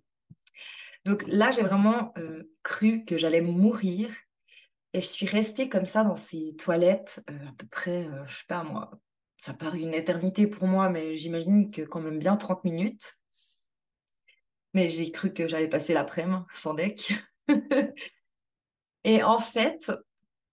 Donc 1.06 1.24
là, 1.26 1.50
j'ai 1.50 1.64
vraiment 1.64 2.14
euh, 2.20 2.44
cru 2.62 3.04
que 3.04 3.18
j'allais 3.18 3.42
mourir 3.42 4.12
et 4.94 5.02
je 5.02 5.08
suis 5.08 5.26
restée 5.26 5.68
comme 5.68 5.88
ça 5.88 6.04
dans 6.04 6.16
ces 6.16 6.56
toilettes 6.56 7.24
euh, 7.32 7.50
à 7.50 7.54
peu 7.58 7.66
près, 7.66 8.06
euh, 8.06 8.28
je 8.28 8.38
sais 8.38 8.46
pas 8.48 8.64
moi, 8.64 8.92
ça 9.40 9.56
paraît 9.56 9.80
une 9.80 9.96
éternité 9.96 10.46
pour 10.46 10.68
moi, 10.68 10.88
mais 10.90 11.16
j'imagine 11.16 11.72
que 11.72 11.82
quand 11.82 12.00
même 12.00 12.20
bien 12.20 12.38
30 12.38 12.64
minutes. 12.64 13.16
Mais 14.76 14.88
j'ai 14.88 15.12
cru 15.12 15.34
que 15.34 15.48
j'allais 15.48 15.68
passer 15.68 15.96
l'après-midi 15.96 16.44
sans 16.54 16.76
deck. 16.76 17.12
et 19.04 19.24
en 19.24 19.40
fait, 19.40 19.92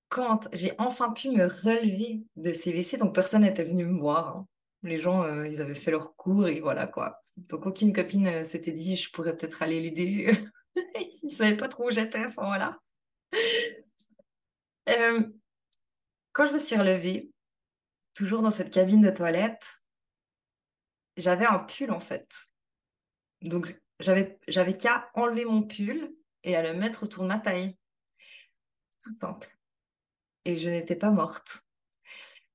quand 0.08 0.48
j'ai 0.52 0.72
enfin 0.78 1.12
pu 1.12 1.30
me 1.30 1.46
relever 1.46 2.22
de 2.36 2.52
ces 2.52 2.72
WC, 2.72 2.98
donc 2.98 3.14
personne 3.14 3.42
n'était 3.42 3.64
venu 3.64 3.84
me 3.84 3.98
voir. 3.98 4.36
Hein. 4.36 4.46
Les 4.82 4.98
gens, 4.98 5.22
euh, 5.24 5.46
ils 5.46 5.60
avaient 5.60 5.74
fait 5.74 5.90
leur 5.90 6.16
cours 6.16 6.48
et 6.48 6.60
voilà 6.60 6.86
quoi. 6.86 7.22
Donc 7.36 7.66
aucune 7.66 7.92
copine 7.92 8.26
euh, 8.26 8.44
s'était 8.44 8.72
dit 8.72 8.96
je 8.96 9.10
pourrais 9.10 9.36
peut-être 9.36 9.62
aller 9.62 9.80
l'aider. 9.80 10.32
ils 10.76 11.20
ne 11.24 11.30
savaient 11.30 11.56
pas 11.56 11.68
trop 11.68 11.88
où 11.88 11.90
j'étais. 11.90 12.24
Enfin 12.24 12.46
voilà. 12.46 12.78
Euh, 14.88 15.22
quand 16.32 16.46
je 16.46 16.52
me 16.52 16.58
suis 16.58 16.76
relevée, 16.76 17.30
toujours 18.14 18.42
dans 18.42 18.50
cette 18.50 18.72
cabine 18.72 19.00
de 19.02 19.10
toilette, 19.10 19.80
j'avais 21.16 21.46
un 21.46 21.60
pull 21.60 21.90
en 21.90 22.00
fait. 22.00 22.28
Donc 23.42 23.78
j'avais, 24.00 24.76
qu'à 24.76 25.10
enlever 25.14 25.44
mon 25.44 25.62
pull 25.62 26.14
et 26.44 26.56
à 26.56 26.62
le 26.62 26.78
mettre 26.78 27.04
autour 27.04 27.24
de 27.24 27.28
ma 27.28 27.38
taille. 27.38 27.76
Tout 29.02 29.14
simple. 29.14 29.48
Et 30.44 30.56
je 30.56 30.68
n'étais 30.68 30.96
pas 30.96 31.10
morte. 31.10 31.62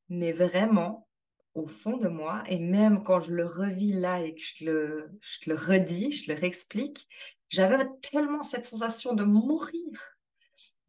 Mais 0.09 0.31
vraiment, 0.31 1.07
au 1.55 1.67
fond 1.67 1.97
de 1.97 2.07
moi, 2.07 2.43
et 2.47 2.59
même 2.59 3.03
quand 3.03 3.21
je 3.21 3.33
le 3.33 3.45
revis 3.45 3.93
là 3.93 4.21
et 4.21 4.35
que 4.35 4.41
je 4.41 4.65
le, 4.65 5.09
je 5.21 5.49
le 5.49 5.55
redis, 5.55 6.11
je 6.11 6.31
le 6.31 6.39
réexplique, 6.39 7.07
j'avais 7.49 7.85
tellement 8.01 8.43
cette 8.43 8.65
sensation 8.65 9.13
de 9.13 9.23
mourir, 9.23 10.17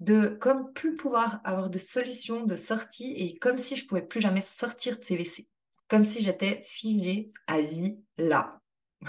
de 0.01 0.29
comme 0.41 0.73
plus 0.73 0.97
pouvoir 0.97 1.41
avoir 1.45 1.71
de 1.71 1.79
solution, 1.79 2.45
de 2.45 2.57
sortie, 2.57 3.13
et 3.13 3.39
comme 3.39 3.59
si 3.59 3.77
je 3.77 3.87
pouvais 3.87 4.03
plus 4.07 4.21
jamais 4.21 4.41
sortir 4.41 4.99
de 4.99 5.05
ces 5.05 5.15
WC, 5.17 5.49
comme 5.89 6.05
si 6.05 6.23
j'étais 6.23 6.63
figée 6.67 7.33
à 7.47 7.61
vie 7.61 7.97
là. 8.19 8.61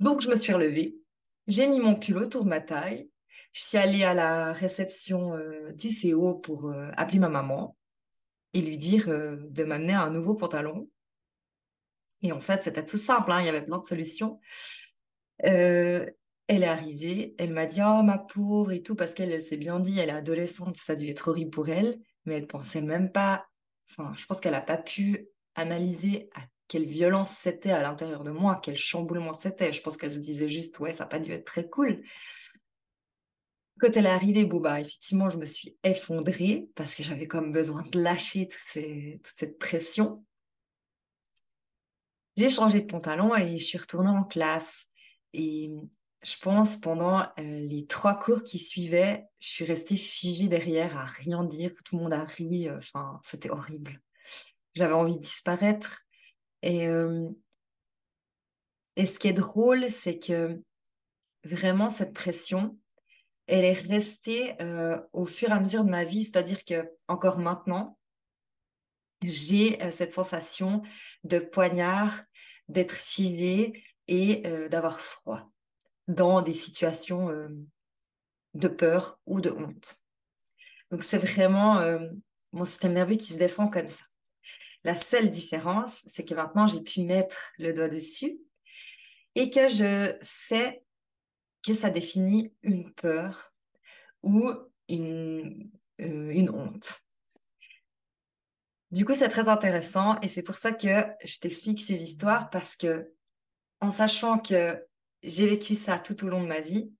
Donc, 0.00 0.22
je 0.22 0.30
me 0.30 0.36
suis 0.36 0.54
relevée, 0.54 0.99
j'ai 1.50 1.66
mis 1.66 1.80
mon 1.80 1.96
pull 1.96 2.18
autour 2.18 2.44
de 2.44 2.48
ma 2.48 2.60
taille, 2.60 3.10
je 3.52 3.62
suis 3.62 3.78
allée 3.78 4.04
à 4.04 4.14
la 4.14 4.52
réception 4.52 5.34
euh, 5.34 5.72
du 5.72 5.88
CO 5.88 6.34
pour 6.34 6.66
euh, 6.66 6.90
appeler 6.96 7.18
ma 7.18 7.28
maman 7.28 7.76
et 8.54 8.62
lui 8.62 8.78
dire 8.78 9.08
euh, 9.08 9.36
de 9.50 9.64
m'amener 9.64 9.94
un 9.94 10.10
nouveau 10.10 10.34
pantalon. 10.36 10.88
Et 12.22 12.32
en 12.32 12.40
fait, 12.40 12.62
c'était 12.62 12.84
tout 12.84 12.98
simple, 12.98 13.32
hein, 13.32 13.40
il 13.40 13.46
y 13.46 13.48
avait 13.48 13.64
plein 13.64 13.78
de 13.78 13.86
solutions. 13.86 14.38
elle 15.38 16.14
est 16.48 16.64
arrivée, 16.64 17.34
elle 17.38 17.52
m'a 17.52 17.66
dit 17.66 17.80
Oh, 17.82 18.02
ma 18.02 18.18
pauvre 18.18 18.72
et 18.72 18.82
tout, 18.82 18.94
parce 18.94 19.14
qu'elle 19.14 19.42
s'est 19.42 19.56
bien 19.56 19.80
dit, 19.80 19.98
elle 19.98 20.10
est 20.10 20.12
adolescente, 20.12 20.76
ça 20.76 20.92
a 20.92 20.96
dû 20.96 21.08
être 21.08 21.28
horrible 21.28 21.50
pour 21.50 21.68
elle, 21.68 21.98
mais 22.26 22.36
elle 22.36 22.46
pensait 22.46 22.82
même 22.82 23.10
pas, 23.10 23.46
enfin, 23.90 24.12
je 24.16 24.26
pense 24.26 24.38
qu'elle 24.40 24.52
n'a 24.52 24.60
pas 24.60 24.76
pu 24.76 25.28
analyser 25.54 26.28
à 26.34 26.42
quelle 26.70 26.86
violence 26.86 27.32
c'était 27.32 27.72
à 27.72 27.82
l'intérieur 27.82 28.22
de 28.22 28.30
moi, 28.30 28.60
quel 28.62 28.76
chamboulement 28.76 29.32
c'était. 29.32 29.72
Je 29.72 29.82
pense 29.82 29.96
qu'elle 29.96 30.12
se 30.12 30.18
disait 30.18 30.48
juste, 30.48 30.78
ouais, 30.78 30.92
ça 30.92 31.02
n'a 31.02 31.08
pas 31.08 31.18
dû 31.18 31.32
être 31.32 31.44
très 31.44 31.68
cool. 31.68 32.04
Quand 33.80 33.96
elle 33.96 34.06
est 34.06 34.10
arrivée, 34.10 34.44
bon, 34.44 34.60
bah, 34.60 34.80
effectivement, 34.80 35.30
je 35.30 35.38
me 35.38 35.46
suis 35.46 35.76
effondrée 35.82 36.68
parce 36.76 36.94
que 36.94 37.02
j'avais 37.02 37.26
comme 37.26 37.50
besoin 37.50 37.82
de 37.90 38.00
lâcher 38.00 38.46
toute 38.46 38.60
cette 39.24 39.58
pression. 39.58 40.24
J'ai 42.36 42.50
changé 42.50 42.82
de 42.82 42.86
pantalon 42.86 43.34
et 43.34 43.56
je 43.56 43.64
suis 43.64 43.78
retournée 43.78 44.10
en 44.10 44.22
classe. 44.22 44.84
Et 45.32 45.72
je 46.22 46.36
pense 46.36 46.76
pendant 46.76 47.22
euh, 47.22 47.26
les 47.36 47.84
trois 47.86 48.16
cours 48.16 48.44
qui 48.44 48.60
suivaient, 48.60 49.24
je 49.40 49.48
suis 49.48 49.64
restée 49.64 49.96
figée 49.96 50.46
derrière 50.46 50.96
à 50.96 51.06
rien 51.06 51.42
dire. 51.42 51.72
Tout 51.84 51.96
le 51.96 52.04
monde 52.04 52.12
a 52.12 52.24
ri. 52.24 52.68
Euh, 52.68 52.78
enfin, 52.78 53.20
c'était 53.24 53.50
horrible. 53.50 54.00
J'avais 54.76 54.94
envie 54.94 55.16
de 55.16 55.22
disparaître. 55.22 56.06
Et, 56.62 56.86
et 58.96 59.06
ce 59.06 59.18
qui 59.18 59.28
est 59.28 59.32
drôle, 59.32 59.90
c'est 59.90 60.18
que 60.18 60.60
vraiment 61.44 61.88
cette 61.88 62.12
pression, 62.12 62.78
elle 63.46 63.64
est 63.64 63.72
restée 63.72 64.56
au 65.12 65.26
fur 65.26 65.48
et 65.48 65.52
à 65.52 65.60
mesure 65.60 65.84
de 65.84 65.90
ma 65.90 66.04
vie, 66.04 66.24
c'est-à-dire 66.24 66.64
que 66.64 66.90
encore 67.08 67.38
maintenant, 67.38 67.98
j'ai 69.22 69.78
cette 69.90 70.12
sensation 70.12 70.82
de 71.24 71.38
poignard, 71.38 72.22
d'être 72.68 72.94
filée 72.94 73.82
et 74.06 74.42
d'avoir 74.70 75.00
froid 75.00 75.50
dans 76.08 76.42
des 76.42 76.52
situations 76.52 77.28
de 78.54 78.68
peur 78.68 79.18
ou 79.26 79.40
de 79.40 79.50
honte. 79.50 79.96
Donc 80.90 81.04
c'est 81.04 81.18
vraiment 81.18 81.82
mon 82.52 82.64
système 82.64 82.92
nerveux 82.92 83.16
qui 83.16 83.32
se 83.32 83.38
défend 83.38 83.68
comme 83.68 83.88
ça. 83.88 84.04
La 84.84 84.94
seule 84.94 85.30
différence, 85.30 86.00
c'est 86.06 86.24
que 86.24 86.34
maintenant, 86.34 86.66
j'ai 86.66 86.80
pu 86.80 87.02
mettre 87.02 87.52
le 87.58 87.72
doigt 87.72 87.88
dessus 87.88 88.38
et 89.34 89.50
que 89.50 89.68
je 89.68 90.16
sais 90.22 90.82
que 91.64 91.74
ça 91.74 91.90
définit 91.90 92.52
une 92.62 92.92
peur 92.94 93.52
ou 94.22 94.50
une, 94.88 95.70
euh, 96.00 96.30
une 96.30 96.50
honte. 96.50 97.02
Du 98.90 99.04
coup, 99.04 99.14
c'est 99.14 99.28
très 99.28 99.48
intéressant 99.48 100.18
et 100.20 100.28
c'est 100.28 100.42
pour 100.42 100.56
ça 100.56 100.72
que 100.72 101.06
je 101.24 101.38
t'explique 101.38 101.80
ces 101.80 102.02
histoires 102.02 102.50
parce 102.50 102.74
que 102.74 103.12
en 103.80 103.92
sachant 103.92 104.38
que 104.38 104.84
j'ai 105.22 105.46
vécu 105.46 105.74
ça 105.74 105.98
tout 105.98 106.24
au 106.24 106.28
long 106.28 106.42
de 106.42 106.48
ma 106.48 106.60
vie 106.60 106.92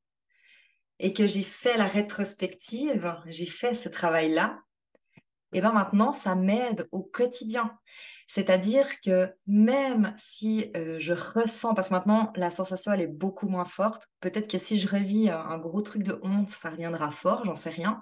et 0.98 1.12
que 1.12 1.26
j'ai 1.26 1.42
fait 1.42 1.76
la 1.76 1.86
rétrospective, 1.86 3.16
j'ai 3.26 3.46
fait 3.46 3.74
ce 3.74 3.88
travail-là, 3.88 4.62
et 5.52 5.60
bien 5.60 5.72
maintenant, 5.72 6.12
ça 6.12 6.34
m'aide 6.34 6.88
au 6.92 7.02
quotidien. 7.02 7.76
C'est-à-dire 8.28 9.00
que 9.00 9.34
même 9.48 10.14
si 10.16 10.70
euh, 10.76 10.98
je 11.00 11.12
ressens, 11.12 11.74
parce 11.74 11.88
que 11.88 11.94
maintenant 11.94 12.32
la 12.36 12.52
sensation 12.52 12.92
elle 12.92 13.00
est 13.00 13.08
beaucoup 13.08 13.48
moins 13.48 13.64
forte, 13.64 14.08
peut-être 14.20 14.48
que 14.48 14.58
si 14.58 14.78
je 14.78 14.86
revis 14.86 15.28
un, 15.28 15.58
gros 15.58 15.82
truc 15.82 16.04
de 16.04 16.20
honte, 16.22 16.48
ça 16.50 16.70
reviendra 16.70 17.10
fort, 17.10 17.44
j'en 17.44 17.56
sais 17.56 17.70
rien. 17.70 18.00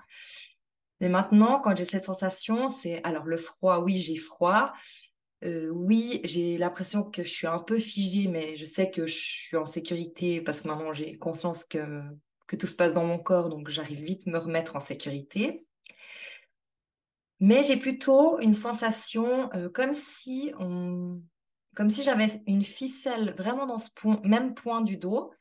Mais 1.01 1.09
maintenant, 1.09 1.61
quand 1.61 1.75
j'ai 1.75 1.85
cette 1.85 2.05
sensation, 2.05 2.69
c'est 2.69 3.03
alors 3.05 3.25
le 3.25 3.39
froid, 3.39 3.79
oui, 3.79 4.01
j'ai 4.01 4.17
froid. 4.17 4.75
Euh, 5.45 5.69
oui, 5.71 6.21
j'ai 6.25 6.59
l'impression 6.59 7.05
que 7.05 7.25
je 7.25 7.31
suis 7.31 7.47
un 7.47 7.61
peu 7.61 7.79
figée, 7.79 8.29
mais 8.29 8.55
je 8.57 8.67
sais 8.67 8.91
que 8.91 9.07
je 9.07 9.17
suis 9.17 9.57
en 9.57 9.65
sécurité 9.65 10.43
parce 10.43 10.61
que 10.61 10.69
maintenant 10.69 10.93
j'ai 10.93 11.17
conscience 11.17 11.65
que, 11.65 12.03
que 12.47 12.57
tout 12.57 12.67
se 12.67 12.75
passe 12.77 12.93
dans 12.93 13.05
mon 13.05 13.19
corps, 13.19 13.49
donc 13.49 13.71
j'arrive 13.71 14.03
vite 14.03 14.27
me 14.27 14.37
remettre 14.37 14.77
en 14.77 14.81
sécurité. 14.81 15.65
Mais 17.41 17.63
j'ai 17.63 17.77
plutôt 17.77 18.41
une 18.41 18.55
sensation 18.55 19.53
euh, 19.55 19.69
comme 19.69 19.95
si 19.95 20.53
on, 20.59 21.23
comme 21.75 21.91
si 21.91 22.03
j'avais 22.03 22.43
une 22.47 22.65
ficelle 22.65 23.35
vraiment 23.37 23.67
dans 23.67 23.79
ce 23.79 23.91
même 24.25 24.55
point 24.55 24.81
du 24.81 24.97
dos 24.97 25.33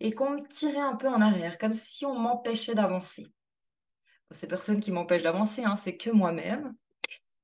et 0.00 0.12
qu'on 0.12 0.30
me 0.30 0.48
tirait 0.48 0.78
un 0.78 0.96
peu 0.96 1.08
en 1.08 1.20
arrière, 1.20 1.58
comme 1.58 1.72
si 1.72 2.04
on 2.04 2.18
m'empêchait 2.18 2.74
d'avancer. 2.74 3.28
c'est 4.32 4.48
personne 4.48 4.80
qui 4.80 4.90
m'empêche 4.90 5.22
d'avancer, 5.22 5.62
hein, 5.62 5.76
c'est 5.76 5.96
que 5.96 6.10
moi-même. 6.10 6.74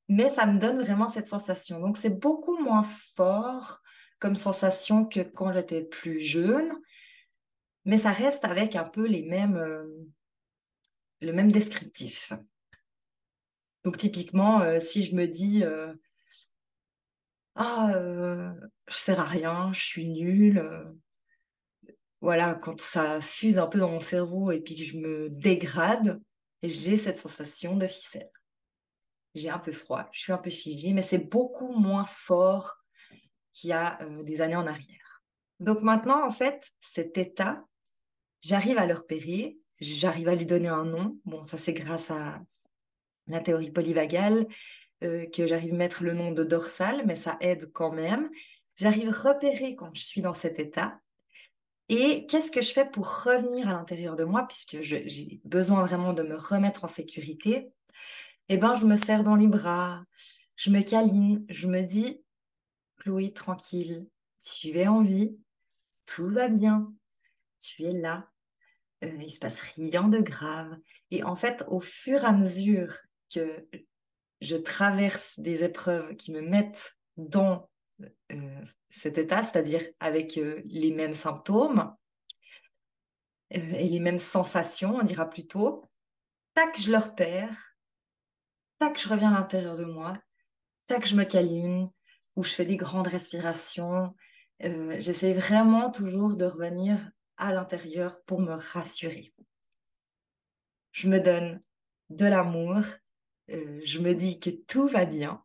Mais 0.09 0.29
ça 0.29 0.47
me 0.47 0.59
donne 0.59 0.83
vraiment 0.83 1.07
cette 1.07 1.29
sensation. 1.29 1.81
Donc 1.81 1.97
c'est 1.97 2.19
beaucoup 2.19 2.59
moins 2.59 2.83
fort 2.83 3.81
comme 4.19 4.37
sensation 4.37 5.05
que 5.05 5.21
quand 5.21 5.53
j'étais 5.53 5.85
plus 5.85 6.21
jeune. 6.21 6.73
mais 7.85 7.99
ça 7.99 8.13
reste 8.13 8.45
avec 8.45 8.77
un 8.77 8.85
peu 8.85 9.07
les 9.07 9.23
mêmes, 9.23 9.57
le 11.21 11.33
même 11.33 11.51
descriptif. 11.53 12.33
Donc 13.85 13.99
typiquement, 13.99 14.81
si 14.81 15.05
je 15.05 15.15
me 15.15 15.27
dis 15.27 15.65
ah, 17.55 17.93
je 18.89 18.95
sers 18.95 19.21
à 19.21 19.25
rien, 19.25 19.73
je 19.73 19.81
suis 19.81 20.09
nulle. 20.09 20.65
voilà, 22.21 22.55
quand 22.55 22.81
ça 22.81 23.21
fuse 23.21 23.59
un 23.59 23.67
peu 23.67 23.79
dans 23.79 23.91
mon 23.91 24.01
cerveau 24.01 24.53
et 24.53 24.61
puis 24.61 24.77
que 24.77 24.85
je 24.85 24.97
me 24.97 25.29
dégrade, 25.29 26.21
j'ai 26.63 26.97
cette 26.97 27.19
sensation 27.19 27.77
de 27.77 27.87
ficelle. 27.87 28.31
J'ai 29.35 29.51
un 29.51 29.59
peu 29.59 29.73
froid, 29.73 30.09
je 30.13 30.21
suis 30.21 30.33
un 30.33 30.39
peu 30.39 30.51
figée, 30.51 30.93
mais 30.93 31.03
c'est 31.03 31.19
beaucoup 31.19 31.73
moins 31.73 32.07
fort 32.07 32.77
qu'il 33.53 33.71
y 33.71 33.73
a 33.73 33.99
des 34.23 34.41
années 34.41 34.57
en 34.57 34.67
arrière. 34.67 35.23
Donc 35.61 35.83
maintenant, 35.83 36.27
en 36.27 36.31
fait, 36.31 36.71
cet 36.81 37.19
état, 37.19 37.65
j'arrive 38.41 38.79
à 38.79 38.87
le 38.87 38.95
repérer, 38.95 39.59
j'arrive 39.81 40.29
à 40.29 40.35
lui 40.35 40.47
donner 40.47 40.69
un 40.69 40.85
nom. 40.85 41.19
Bon, 41.25 41.45
ça 41.45 41.59
c'est 41.59 41.73
grâce 41.73 42.11
à 42.11 42.41
la 43.27 43.41
théorie 43.41 43.71
polyvagale 43.71 44.47
euh, 45.03 45.27
que 45.27 45.47
j'arrive 45.47 45.75
à 45.75 45.77
mettre 45.77 46.05
le 46.05 46.15
nom 46.15 46.33
de 46.33 46.45
dorsal, 46.45 47.03
mais 47.07 47.17
ça 47.17 47.37
aide 47.41 47.73
quand 47.73 47.93
même. 47.93 48.31
J'arrive 48.77 49.09
à 49.09 49.31
repérer 49.31 49.75
quand 49.75 49.91
je 49.95 50.03
suis 50.03 50.23
dans 50.23 50.35
cet 50.35 50.59
état. 50.59 51.01
Et 51.89 52.27
qu'est-ce 52.27 52.51
que 52.51 52.63
je 52.63 52.73
fais 52.73 52.89
pour 52.89 53.25
revenir 53.25 53.69
à 53.69 53.73
l'intérieur 53.73 54.17
de 54.17 54.25
moi, 54.25 54.47
puisque 54.47 54.81
j'ai 54.81 55.41
besoin 55.45 55.85
vraiment 55.85 56.13
de 56.13 56.23
me 56.23 56.37
remettre 56.37 56.85
en 56.85 56.89
sécurité? 56.89 57.69
Eh 58.49 58.57
bien, 58.57 58.75
je 58.77 58.87
me 58.87 58.97
serre 58.97 59.25
dans 59.25 59.35
les 59.35 59.49
bras, 59.49 60.05
je 60.57 60.71
me 60.71 60.81
câline, 60.81 61.45
je 61.49 61.67
me 61.69 61.83
dis, 61.83 62.23
Chloé, 62.99 63.33
tranquille, 63.33 64.07
tu 64.41 64.79
es 64.79 64.87
en 64.87 65.03
vie, 65.03 65.37
tout 66.07 66.29
va 66.31 66.49
bien, 66.49 66.93
tu 67.61 67.85
es 67.85 67.93
là, 67.93 68.29
euh, 69.05 69.17
il 69.21 69.33
se 69.33 69.39
passe 69.39 69.61
rien 69.61 70.09
de 70.09 70.21
grave. 70.21 70.77
Et 71.11 71.25
en 71.25 71.35
fait, 71.35 71.65
au 71.69 71.81
fur 71.81 72.23
et 72.23 72.27
à 72.27 72.33
mesure 72.33 72.97
que 73.33 73.69
je 74.41 74.57
traverse 74.57 75.39
des 75.39 75.65
épreuves 75.65 76.17
qui 76.17 76.33
me 76.33 76.41
mettent 76.41 76.97
dans 77.17 77.71
euh, 78.33 78.65
cet 78.91 79.19
état, 79.19 79.43
c'est-à-dire 79.43 79.83
avec 80.01 80.37
euh, 80.37 80.63
les 80.67 80.91
mêmes 80.91 81.13
symptômes 81.13 81.95
euh, 83.55 83.73
et 83.75 83.89
les 83.89 84.01
mêmes 84.01 84.19
sensations, 84.19 84.97
on 84.97 85.03
dira 85.03 85.29
plutôt, 85.29 85.85
tac, 86.55 86.79
je 86.81 86.91
le 86.91 86.99
repère, 86.99 87.77
tac, 88.79 88.99
je 88.99 89.09
reviens 89.09 89.33
à 89.33 89.39
l'intérieur 89.39 89.77
de 89.77 89.85
moi, 89.85 90.15
tac, 90.87 91.07
je 91.07 91.15
me 91.15 91.25
câline, 91.25 91.91
ou 92.37 92.43
je 92.43 92.53
fais 92.53 92.65
des 92.65 92.77
grandes 92.77 93.09
respirations. 93.09 94.15
J'essaie 94.61 95.33
vraiment 95.33 95.91
toujours 95.91 96.37
de 96.37 96.47
revenir 96.47 97.11
à 97.37 97.53
l'intérieur 97.53 98.23
pour 98.23 98.41
me 98.41 98.55
rassurer. 98.55 99.35
Je 100.93 101.09
me 101.09 101.19
donne 101.19 101.61
de 102.11 102.27
l'amour, 102.27 102.85
euh, 103.51 103.81
je 103.85 103.99
me 103.99 104.15
dis 104.15 104.41
que 104.41 104.51
tout 104.51 104.89
va 104.89 105.05
bien, 105.05 105.43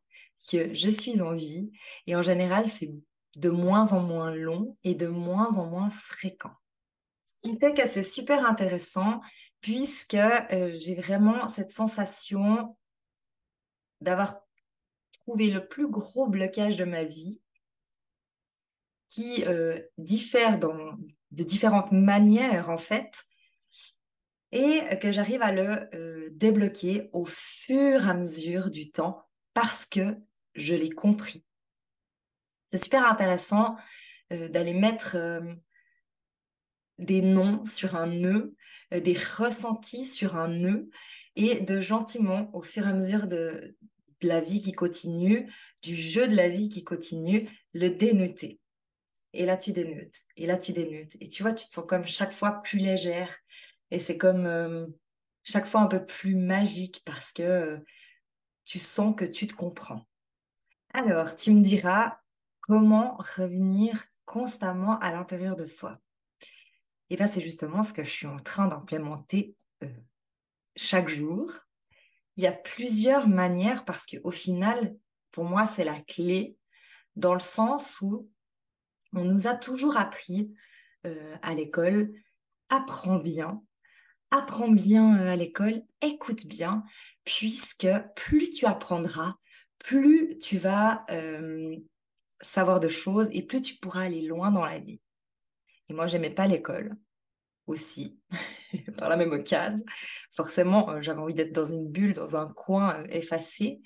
que 0.50 0.74
je 0.74 0.90
suis 0.90 1.22
en 1.22 1.36
vie. 1.36 1.72
Et 2.06 2.16
en 2.16 2.24
général, 2.24 2.70
c'est 2.70 2.94
de 3.36 3.50
moins 3.50 3.94
en 3.94 4.02
moins 4.02 4.34
long 4.34 4.78
et 4.84 4.96
de 4.96 5.08
moins 5.08 5.58
en 5.58 5.68
moins 5.68 5.90
fréquent. 5.92 6.54
Ce 7.24 7.34
qui 7.44 7.58
fait 7.60 7.74
que 7.74 7.88
c'est 7.88 8.04
super 8.04 8.46
intéressant 8.46 9.22
puisque 9.62 10.16
euh, 10.16 10.78
j'ai 10.80 10.96
vraiment 10.96 11.48
cette 11.48 11.72
sensation 11.72 12.78
d'avoir 14.02 14.40
trouvé 15.24 15.50
le 15.50 15.68
plus 15.68 15.88
gros 15.88 16.28
blocage 16.28 16.78
de 16.78 16.86
ma 16.86 17.04
vie 17.04 17.42
qui 19.08 19.44
euh, 19.46 19.82
diffère 19.98 20.60
de 20.60 21.44
différentes 21.44 21.92
manières 21.92 22.70
en 22.70 22.78
fait, 22.78 23.26
et 24.52 24.82
que 25.00 25.12
j'arrive 25.12 25.42
à 25.42 25.52
le 25.52 25.90
euh, 25.94 26.30
débloquer 26.32 27.10
au 27.14 27.26
fur 27.26 28.06
et 28.06 28.10
à 28.10 28.14
mesure 28.14 28.70
du 28.70 28.92
temps 28.92 29.26
parce 29.54 29.86
que 29.86 30.16
je 30.56 30.76
l'ai 30.76 30.90
compris. 30.90 31.44
C'est 32.66 32.84
super 32.84 33.06
intéressant 33.06 33.76
euh, 34.32 34.48
d'aller 34.48 34.74
mettre 34.74 35.16
euh, 35.16 35.42
des 36.98 37.22
noms 37.22 37.66
sur 37.66 37.96
un 37.96 38.08
nœud, 38.08 38.56
des 38.92 39.18
ressentis 39.38 40.06
sur 40.06 40.36
un 40.36 40.48
nœud 40.48 40.90
et 41.36 41.60
de 41.60 41.82
gentiment, 41.82 42.50
au 42.54 42.62
fur 42.62 42.88
et 42.88 42.90
à 42.90 42.94
mesure 42.94 43.28
de, 43.28 43.76
la 44.24 44.42
vie 44.42 44.60
qui 44.60 44.74
continue, 44.74 45.52
du 45.84 45.96
jeu 45.96 46.28
de 46.28 46.36
la 46.36 46.50
vie 46.50 46.70
qui 46.70 46.84
continue, 46.84 47.50
le 47.74 47.90
dénouter. 47.90 48.60
Et 49.34 49.46
là, 49.46 49.58
tu 49.58 49.72
dénutes. 49.72 50.24
Et 50.36 50.48
là, 50.48 50.58
tu 50.58 50.74
dénutes. 50.74 51.16
Et 51.20 51.30
tu 51.30 51.44
vois, 51.44 51.54
tu 51.54 51.68
te 51.68 51.74
sens 51.74 51.86
comme 51.86 52.08
chaque 52.08 52.34
fois 52.34 52.62
plus 52.64 52.80
légère, 52.80 53.38
et 53.92 54.00
c'est 54.00 54.18
comme 54.18 54.46
euh, 54.46 54.88
chaque 55.44 55.68
fois 55.68 55.82
un 55.82 55.88
peu 55.88 56.04
plus 56.04 56.36
magique 56.36 57.02
parce 57.06 57.32
que 57.32 57.44
euh, 57.44 57.78
tu 58.66 58.80
sens 58.80 59.16
que 59.16 59.26
tu 59.26 59.48
te 59.48 59.56
comprends. 59.56 60.06
Alors, 60.94 61.36
tu 61.36 61.54
me 61.54 61.62
diras 61.62 62.20
comment 62.60 63.18
revenir 63.18 64.06
constamment 64.26 65.00
à 65.00 65.12
l'intérieur 65.12 65.56
de 65.56 65.66
soi. 65.66 66.00
Et 67.10 67.16
bien, 67.16 67.28
c'est 67.28 67.42
justement 67.42 67.84
ce 67.84 67.94
que 67.94 68.04
je 68.04 68.10
suis 68.10 68.28
en 68.28 68.38
train 68.38 68.68
d'implémenter 68.68 69.56
euh, 69.84 69.88
chaque 70.76 71.08
jour. 71.08 71.54
Il 72.36 72.44
y 72.44 72.48
a 72.48 72.52
plusieurs 72.52 73.28
manières 73.28 73.86
parce 73.86 74.06
qu'au 74.06 74.32
final, 74.32 74.98
pour 75.32 75.46
moi, 75.46 75.66
c'est 75.68 75.86
la 75.86 76.00
clé 76.02 76.58
dans 77.16 77.34
le 77.34 77.40
sens 77.40 78.02
où 78.02 78.30
on 79.14 79.24
nous 79.24 79.48
a 79.48 79.56
toujours 79.56 79.98
appris 79.98 80.54
à 81.42 81.54
l'école, 81.56 82.12
apprends 82.70 83.18
bien, 83.18 83.64
apprends 84.32 84.70
bien 84.70 85.20
euh, 85.20 85.30
à 85.30 85.36
l'école, 85.36 85.82
écoute 86.02 86.46
bien, 86.46 86.84
puisque 87.24 87.88
plus 88.16 88.52
tu 88.52 88.66
apprendras, 88.66 89.36
plus 89.80 90.38
tu 90.40 90.58
vas 90.58 91.06
euh, 91.10 91.76
savoir 92.42 92.80
de 92.80 92.90
choses 92.90 93.30
et 93.32 93.44
plus 93.44 93.62
tu 93.62 93.76
pourras 93.76 94.04
aller 94.04 94.22
loin 94.22 94.52
dans 94.52 94.66
la 94.66 94.80
vie. 94.80 95.00
Et 95.90 95.94
moi, 95.94 96.08
j'aimais 96.08 96.30
pas 96.30 96.48
l'école 96.48 96.96
aussi, 97.66 98.18
par 98.98 99.10
la 99.10 99.18
même 99.18 99.32
occasion. 99.32 99.84
Forcément, 100.32 100.90
euh, 100.90 101.02
j'avais 101.02 101.22
envie 101.22 101.34
d'être 101.34 101.54
dans 101.54 101.66
une 101.66 101.88
bulle, 101.88 102.14
dans 102.14 102.36
un 102.36 102.48
coin 102.48 103.04
effacé. 103.10 103.82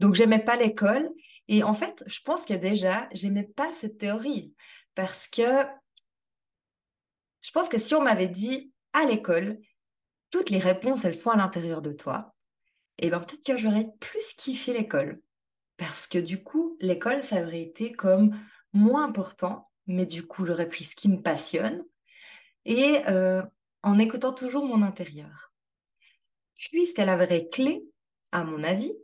Donc, 0.00 0.14
j'aimais 0.14 0.42
pas 0.42 0.56
l'école. 0.56 1.10
Et 1.48 1.62
en 1.62 1.74
fait, 1.74 2.02
je 2.06 2.20
pense 2.20 2.44
que 2.44 2.54
déjà, 2.54 3.08
j'aimais 3.12 3.44
pas 3.44 3.72
cette 3.74 3.98
théorie 3.98 4.54
parce 4.94 5.28
que 5.28 5.64
je 7.40 7.50
pense 7.50 7.68
que 7.68 7.78
si 7.78 7.94
on 7.94 8.02
m'avait 8.02 8.28
dit 8.28 8.71
à 8.92 9.04
l'école, 9.04 9.58
toutes 10.30 10.50
les 10.50 10.58
réponses, 10.58 11.04
elles 11.04 11.16
sont 11.16 11.30
à 11.30 11.36
l'intérieur 11.36 11.82
de 11.82 11.92
toi, 11.92 12.34
et 12.98 13.08
bien 13.08 13.20
peut-être 13.20 13.44
que 13.44 13.56
j'aurais 13.56 13.88
plus 14.00 14.34
kiffé 14.34 14.72
l'école. 14.72 15.20
Parce 15.76 16.06
que 16.06 16.18
du 16.18 16.42
coup, 16.42 16.76
l'école, 16.80 17.22
ça 17.22 17.42
aurait 17.42 17.62
été 17.62 17.92
comme 17.92 18.38
moins 18.72 19.04
important, 19.04 19.70
mais 19.86 20.06
du 20.06 20.26
coup, 20.26 20.46
j'aurais 20.46 20.68
pris 20.68 20.84
ce 20.84 20.96
qui 20.96 21.08
me 21.08 21.20
passionne, 21.20 21.84
et 22.64 23.02
euh, 23.08 23.42
en 23.82 23.98
écoutant 23.98 24.32
toujours 24.32 24.64
mon 24.64 24.82
intérieur. 24.82 25.52
Puisque 26.54 26.98
la 26.98 27.16
vraie 27.16 27.48
clé, 27.48 27.84
à 28.30 28.44
mon 28.44 28.62
avis, 28.62 28.94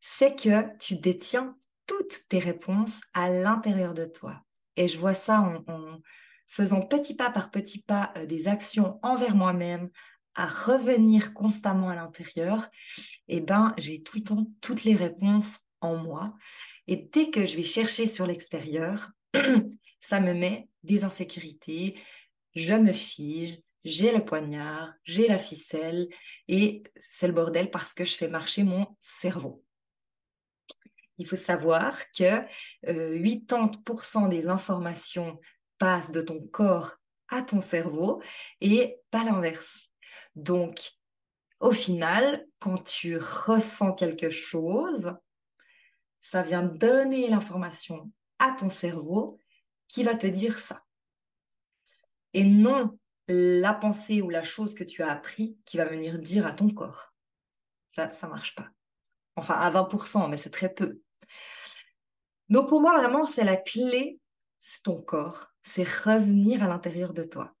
c'est 0.00 0.34
que 0.34 0.76
tu 0.78 0.96
détiens 0.96 1.56
toutes 1.86 2.28
tes 2.28 2.38
réponses 2.38 3.00
à 3.14 3.28
l'intérieur 3.30 3.94
de 3.94 4.04
toi. 4.04 4.42
Et 4.76 4.86
je 4.86 4.98
vois 4.98 5.14
ça 5.14 5.40
en, 5.40 6.00
faisant 6.48 6.82
petit 6.82 7.14
pas 7.14 7.30
par 7.30 7.50
petit 7.50 7.82
pas 7.82 8.12
euh, 8.16 8.26
des 8.26 8.48
actions 8.48 8.98
envers 9.02 9.36
moi-même, 9.36 9.90
à 10.34 10.46
revenir 10.46 11.34
constamment 11.34 11.88
à 11.88 11.96
l'intérieur, 11.96 12.68
eh 13.26 13.40
ben, 13.40 13.74
j'ai 13.76 14.02
tout 14.02 14.18
le 14.18 14.24
temps 14.24 14.46
toutes 14.60 14.84
les 14.84 14.94
réponses 14.94 15.54
en 15.80 15.96
moi. 15.96 16.34
Et 16.86 16.96
dès 16.96 17.30
que 17.30 17.44
je 17.44 17.56
vais 17.56 17.64
chercher 17.64 18.06
sur 18.06 18.26
l'extérieur, 18.26 19.10
ça 20.00 20.20
me 20.20 20.32
met 20.34 20.68
des 20.84 21.04
insécurités, 21.04 21.98
je 22.54 22.74
me 22.74 22.92
fige, 22.92 23.58
j'ai 23.84 24.12
le 24.12 24.24
poignard, 24.24 24.94
j'ai 25.04 25.26
la 25.26 25.38
ficelle, 25.38 26.08
et 26.46 26.82
c'est 27.10 27.26
le 27.26 27.32
bordel 27.32 27.70
parce 27.70 27.92
que 27.92 28.04
je 28.04 28.14
fais 28.14 28.28
marcher 28.28 28.62
mon 28.62 28.86
cerveau. 29.00 29.64
Il 31.18 31.26
faut 31.26 31.36
savoir 31.36 31.98
que 32.12 32.42
80% 32.84 34.24
euh, 34.24 34.28
des 34.28 34.46
informations 34.46 35.40
passe 35.78 36.10
de 36.10 36.20
ton 36.20 36.40
corps 36.40 36.96
à 37.28 37.42
ton 37.42 37.60
cerveau 37.60 38.22
et 38.60 39.00
pas 39.10 39.24
l'inverse. 39.24 39.88
Donc, 40.34 40.92
au 41.60 41.72
final, 41.72 42.46
quand 42.58 42.78
tu 42.84 43.18
ressens 43.18 43.92
quelque 43.94 44.30
chose, 44.30 45.14
ça 46.20 46.42
vient 46.42 46.62
donner 46.62 47.28
l'information 47.28 48.10
à 48.38 48.52
ton 48.52 48.70
cerveau 48.70 49.38
qui 49.88 50.04
va 50.04 50.14
te 50.14 50.26
dire 50.26 50.58
ça. 50.58 50.84
Et 52.34 52.44
non 52.44 52.98
la 53.28 53.74
pensée 53.74 54.22
ou 54.22 54.30
la 54.30 54.42
chose 54.42 54.74
que 54.74 54.84
tu 54.84 55.02
as 55.02 55.10
appris 55.10 55.58
qui 55.66 55.76
va 55.76 55.84
venir 55.84 56.18
dire 56.18 56.46
à 56.46 56.52
ton 56.52 56.70
corps. 56.70 57.12
Ça, 57.86 58.10
ça 58.12 58.26
marche 58.26 58.54
pas. 58.54 58.68
Enfin, 59.36 59.54
à 59.54 59.70
20%, 59.70 60.28
mais 60.28 60.36
c'est 60.36 60.50
très 60.50 60.72
peu. 60.72 61.00
Donc, 62.48 62.68
pour 62.68 62.80
moi, 62.80 62.96
vraiment, 62.98 63.26
c'est 63.26 63.44
la 63.44 63.56
clé, 63.56 64.18
c'est 64.60 64.82
ton 64.82 65.00
corps 65.00 65.48
c'est 65.68 65.86
revenir 65.86 66.62
à 66.62 66.68
l'intérieur 66.68 67.12
de 67.12 67.24
toi. 67.24 67.54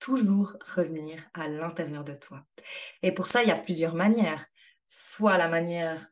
toujours 0.00 0.54
revenir 0.76 1.18
à 1.32 1.48
l'intérieur 1.48 2.04
de 2.04 2.14
toi. 2.14 2.44
Et 3.02 3.10
pour 3.10 3.26
ça, 3.26 3.42
il 3.42 3.48
y 3.48 3.52
a 3.52 3.56
plusieurs 3.56 3.94
manières. 3.94 4.46
Soit 4.86 5.38
la 5.38 5.48
manière 5.48 6.08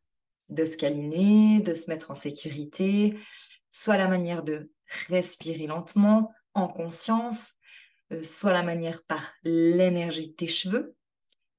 de 0.49 0.65
se 0.65 0.79
câliner, 0.79 1.61
de 1.61 1.75
se 1.75 1.91
mettre 1.91 2.11
en 2.11 2.15
sécurité, 2.15 3.19
soit 3.71 3.99
la 3.99 4.09
manière 4.09 4.45
de 4.45 4.73
respirer 5.09 5.67
lentement, 5.67 6.33
en 6.55 6.69
conscience, 6.69 7.53
euh, 8.13 8.25
soit 8.25 8.55
la 8.55 8.63
manière 8.63 9.05
par 9.05 9.35
l'énergie 9.43 10.31
de 10.31 10.37
tes 10.37 10.49
cheveux, 10.49 10.97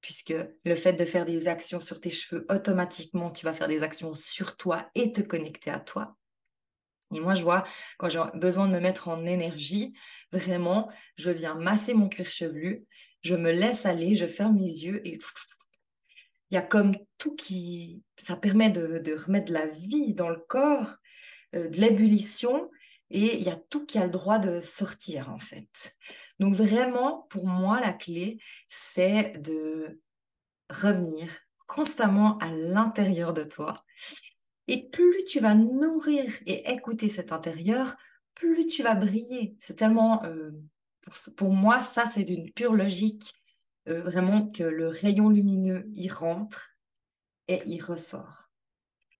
puisque 0.02 0.34
le 0.65 0.76
fait 0.76 0.93
de 0.93 1.06
faire 1.06 1.26
des 1.26 1.48
actions 1.48 1.82
sur 1.82 2.00
tes 2.00 2.10
cheveux, 2.10 2.48
automatiquement, 2.50 3.30
tu 3.30 3.46
vas 3.46 3.54
faire 3.54 3.67
des 3.67 3.84
actions 3.84 4.15
sur 4.15 4.58
toi 4.58 4.89
et 4.96 5.12
te 5.12 5.22
connecter 5.22 5.69
à 5.69 5.80
toi. 5.80 6.17
Et 7.13 7.20
moi, 7.20 7.36
je 7.36 7.44
vois, 7.44 7.63
quand 7.98 8.10
j'ai 8.10 8.22
besoin 8.36 8.68
de 8.68 8.74
me 8.74 8.80
mettre 8.80 9.08
en 9.08 9.26
énergie, 9.26 9.94
vraiment, 10.32 10.89
je 11.18 11.32
viens 11.32 11.56
masser 11.56 11.94
mon 11.94 12.10
cuir 12.10 12.30
chevelu, 12.30 12.86
je 13.22 13.36
me 13.36 13.52
laisse 13.52 13.86
aller, 13.86 14.16
je 14.16 14.26
ferme 14.26 14.58
les 14.58 14.86
yeux 14.86 15.06
et 15.08 15.18
il 16.54 16.56
y 16.56 16.58
a 16.58 16.62
comme 16.62 16.94
tout 17.18 17.36
qui, 17.36 18.04
ça 18.16 18.36
permet 18.36 18.70
de, 18.70 19.16
remettre 19.26 19.48
de 19.48 19.54
la 19.54 19.66
vie 19.66 20.13
dans 20.13 20.30
le 20.30 20.39
corps, 20.39 20.98
euh, 21.56 21.68
de 21.68 21.78
l'ébullition, 21.78 22.70
et 23.10 23.38
il 23.38 23.44
y 23.44 23.50
a 23.50 23.56
tout 23.56 23.88
qui 23.88 23.98
a 23.98 24.06
le 24.06 24.12
droit 24.12 24.38
de 24.38 24.62
sortir 24.62 25.32
en 25.32 25.39
fait. 25.39 25.96
Donc 26.39 26.54
vraiment, 26.54 27.26
pour 27.32 27.48
moi, 27.48 27.80
la 27.80 27.92
clé, 27.92 28.38
c'est 28.70 29.42
de 29.42 30.00
revenir 30.70 31.28
constamment 31.66 32.38
à 32.38 32.52
l'intérieur 32.52 33.34
de 33.34 33.44
toi. 33.44 33.84
Et 34.67 34.89
plus 34.89 35.26
tu 35.26 35.39
vas 35.39 35.56
nourrir 35.56 36.32
et 36.45 36.71
écouter 36.71 37.10
cet 37.10 37.32
intérieur, 37.32 37.95
plus 38.34 38.65
tu 38.65 38.84
vas 38.84 38.95
briller. 38.95 39.56
C'est 39.60 39.76
tellement, 39.76 40.23
euh, 40.23 40.52
pour, 41.36 41.52
moi, 41.52 41.82
ça, 41.82 42.06
c'est 42.06 42.23
d'une 42.23 42.52
pure 42.52 42.73
logique, 42.73 43.34
euh, 43.89 44.02
vraiment 44.02 44.47
que 44.47 44.63
le 44.63 44.88
rayon 44.88 45.30
lumineux 45.30 45.89
y 45.93 46.10
rentre 46.10 46.71
et 47.47 47.62
y 47.65 47.82
ressort. 47.82 48.49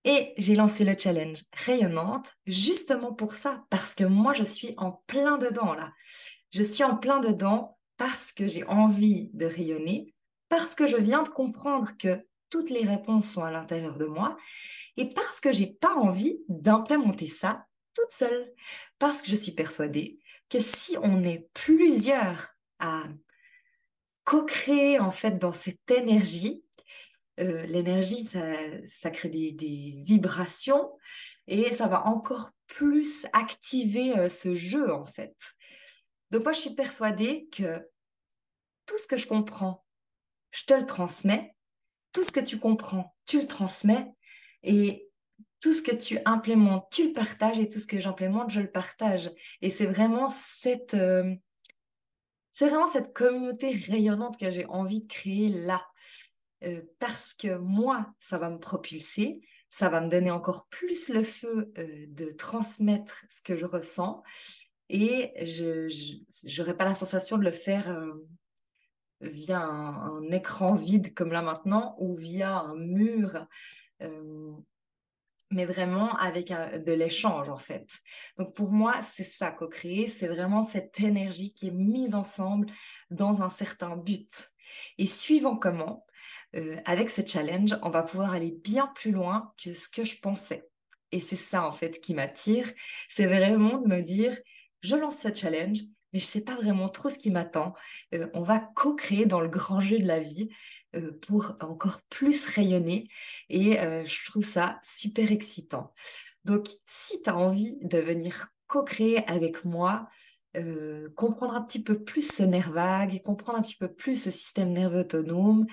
Et 0.06 0.34
j'ai 0.38 0.56
lancé 0.56 0.84
le 0.84 0.96
challenge 0.98 1.44
rayonnante 1.54 2.34
justement 2.46 3.14
pour 3.14 3.36
ça, 3.36 3.66
parce 3.70 3.96
que 3.96 4.04
moi, 4.04 4.34
je 4.34 4.44
suis 4.44 4.74
en 4.78 4.92
plein 5.08 5.38
dedans 5.38 5.74
là. 5.74 5.94
Je 6.52 6.62
suis 6.62 6.84
en 6.84 6.98
plein 6.98 7.20
dedans 7.20 7.78
parce 7.98 8.32
que 8.32 8.48
j'ai 8.48 8.66
envie 8.66 9.30
de 9.34 9.46
rayonner, 9.46 10.14
parce 10.50 10.76
que 10.76 10.88
je 10.88 10.98
viens 10.98 11.24
de 11.24 11.30
comprendre 11.30 11.92
que 11.98 12.26
toutes 12.54 12.70
les 12.70 12.86
réponses 12.86 13.32
sont 13.32 13.44
à 13.44 13.50
l'intérieur 13.50 13.98
de 13.98 14.06
moi 14.06 14.38
et 14.96 15.10
parce 15.10 15.40
que 15.40 15.52
j'ai 15.52 15.66
pas 15.66 15.96
envie 15.96 16.38
d'implémenter 16.50 17.26
ça 17.26 17.66
toute 17.96 18.12
seule. 18.12 18.54
Parce 19.00 19.24
que 19.24 19.32
je 19.32 19.36
suis 19.36 19.54
persuadée 19.54 20.20
que 20.52 20.60
si 20.60 20.96
on 21.02 21.24
est 21.24 21.50
plusieurs 21.56 22.50
à 22.78 23.06
co-créer 24.24 25.00
en 25.00 25.10
fait 25.10 25.40
dans 25.40 25.52
cette 25.52 25.90
énergie, 25.90 26.64
euh, 27.40 27.64
l'énergie, 27.64 28.24
ça, 28.24 29.10
crée 29.10 29.30
des, 29.30 29.96
vibrations 30.06 30.92
et 31.48 31.74
ça 31.74 31.88
va 31.88 32.06
encore 32.06 32.52
plus 32.68 33.26
activer 33.34 34.16
euh, 34.16 34.30
ce 34.30 34.54
jeu 34.54 34.94
en 34.94 35.08
fait. 35.08 35.36
Donc 36.30 36.44
moi, 36.44 36.54
je 36.54 36.60
suis 36.60 36.76
persuadée 36.76 37.48
que 37.52 37.84
tout 38.86 39.00
ce 39.00 39.08
que 39.08 39.18
je 39.18 39.26
comprends, 39.26 39.84
je 40.52 40.66
te 40.66 40.76
le 40.76 40.86
transmets. 40.86 41.53
Tout 42.14 42.24
ce 42.24 42.32
que 42.32 42.40
tu 42.40 42.60
comprends, 42.60 43.16
tu 43.26 43.42
le 43.42 43.48
transmets. 43.48 44.08
Et 44.64 45.10
tout 45.60 45.74
ce 45.74 45.82
que 45.82 45.96
tu 45.96 46.20
implémentes, 46.26 46.88
tu 46.92 47.08
le 47.08 47.14
partages. 47.14 47.60
Et 47.60 47.70
tout 47.70 47.80
ce 47.80 47.88
que 47.88 48.00
j'implémente, 48.00 48.50
je 48.50 48.62
le 48.62 48.72
partage. 48.72 49.32
Et 49.62 49.70
c'est 49.70 49.86
vraiment 49.86 50.30
cette... 50.30 50.94
Euh, 50.94 51.36
cette 52.56 53.14
communauté 53.14 53.72
rayonnante 53.72 54.40
que 54.40 54.52
j'ai 54.52 54.66
envie 54.68 55.02
de 55.02 55.08
créer 55.08 55.50
là. 55.50 55.84
Euh, 56.64 56.82
parce 57.00 57.34
que 57.34 57.58
moi, 57.58 58.14
ça 58.20 58.38
va 58.38 58.50
me 58.50 58.60
propulser, 58.60 59.42
ça 59.70 59.90
va 59.90 60.02
me 60.02 60.10
donner 60.10 60.32
encore 60.32 60.68
plus 60.70 61.10
le 61.10 61.24
feu 61.24 61.74
euh, 61.78 62.06
de 62.10 62.32
transmettre 62.32 63.26
ce 63.30 63.42
que 63.42 63.56
je 63.56 63.66
ressens 63.66 64.22
et 64.90 65.34
je 65.46 65.90
n'aurai 66.58 66.78
pas 66.78 66.86
la 66.86 66.96
sensation 66.96 67.38
de 67.38 67.44
le 67.44 67.52
faire 67.52 67.90
via 69.24 69.62
un, 69.62 70.32
écran 70.32 70.76
vide 70.78 71.14
comme 71.14 71.32
là 71.32 71.42
maintenant 71.42 71.96
ou 72.00 72.16
via 72.16 72.60
un 72.60 72.76
mur, 72.76 73.48
mais 75.52 75.66
vraiment 75.66 76.16
avec 76.18 76.50
de 76.50 76.92
l'échange 76.92 77.50
en 77.50 77.58
fait. 77.58 77.88
Donc 78.38 78.54
pour 78.56 78.72
moi, 78.72 78.96
c'est 79.02 79.24
ça 79.24 79.52
co-créer, 79.52 80.10
c'est 80.10 80.28
vraiment 80.28 80.64
cette 80.64 81.00
énergie 81.00 81.54
qui 81.54 81.68
est 81.68 81.72
mise 81.72 82.16
ensemble 82.16 82.68
dans 83.12 83.42
un 83.42 83.50
certain 83.50 83.96
but. 83.96 84.52
Et 84.98 85.08
suivant 85.08 85.56
comment, 85.56 86.06
euh, 86.56 86.78
avec 86.86 87.10
ce 87.10 87.26
challenge, 87.26 87.78
on 87.82 87.90
va 87.90 88.04
pouvoir 88.04 88.34
aller 88.34 88.52
bien 88.52 88.88
plus 88.96 89.12
loin 89.12 89.54
que 89.64 89.74
ce 89.74 89.90
que 89.90 90.04
je 90.04 90.20
pensais. 90.20 90.68
Et 91.12 91.20
c'est 91.20 91.36
ça, 91.36 91.66
en 91.66 91.72
fait, 91.72 92.00
qui 92.00 92.14
m'attire. 92.14 92.72
C'est 93.10 93.28
vraiment 93.28 93.78
de 93.78 93.88
me 93.88 94.02
dire, 94.02 94.38
je 94.82 94.96
lance 94.96 95.20
ce 95.20 95.34
challenge, 95.34 95.80
mais 96.14 96.20
je 96.20 96.26
ne 96.26 96.30
sais 96.30 96.42
pas 96.42 96.56
vraiment 96.56 96.90
trop 96.90 97.10
ce 97.10 97.18
qui 97.18 97.32
m'attend. 97.32 97.74
Euh, 98.14 98.28
on 98.34 98.44
va 98.44 98.60
co-créer 98.60 99.26
dans 99.26 99.40
le 99.42 99.50
grand 99.50 99.80
jeu 99.80 100.00
de 100.00 100.06
la 100.06 100.20
vie 100.20 100.50
euh, 100.96 101.12
pour 101.22 101.56
encore 101.62 102.02
plus 102.10 102.46
rayonner. 102.46 103.08
Et 103.50 103.74
je 103.74 104.26
trouve 104.26 104.44
ça 104.46 104.80
super 104.84 105.32
excitant. 105.32 105.94
Donc, 106.46 106.70
si 106.86 107.22
tu 107.22 107.30
as 107.30 107.38
envie 107.38 107.78
de 107.82 108.00
venir 108.00 108.50
co-créer 108.68 109.26
avec 109.30 109.66
moi, 109.66 110.10
euh, 110.56 111.10
comprendre 111.16 111.56
un 111.56 111.62
petit 111.64 111.82
peu 111.82 112.04
plus 112.04 112.32
ce 112.32 112.44
nerf 112.44 112.72
vague, 112.72 113.22
comprendre 113.24 113.58
un 113.58 113.62
petit 113.64 113.76
peu 113.76 113.92
plus 113.92 114.22
ce 114.22 114.30
système 114.30 114.72
nerveux 114.72 115.00
autonome, 115.00 115.66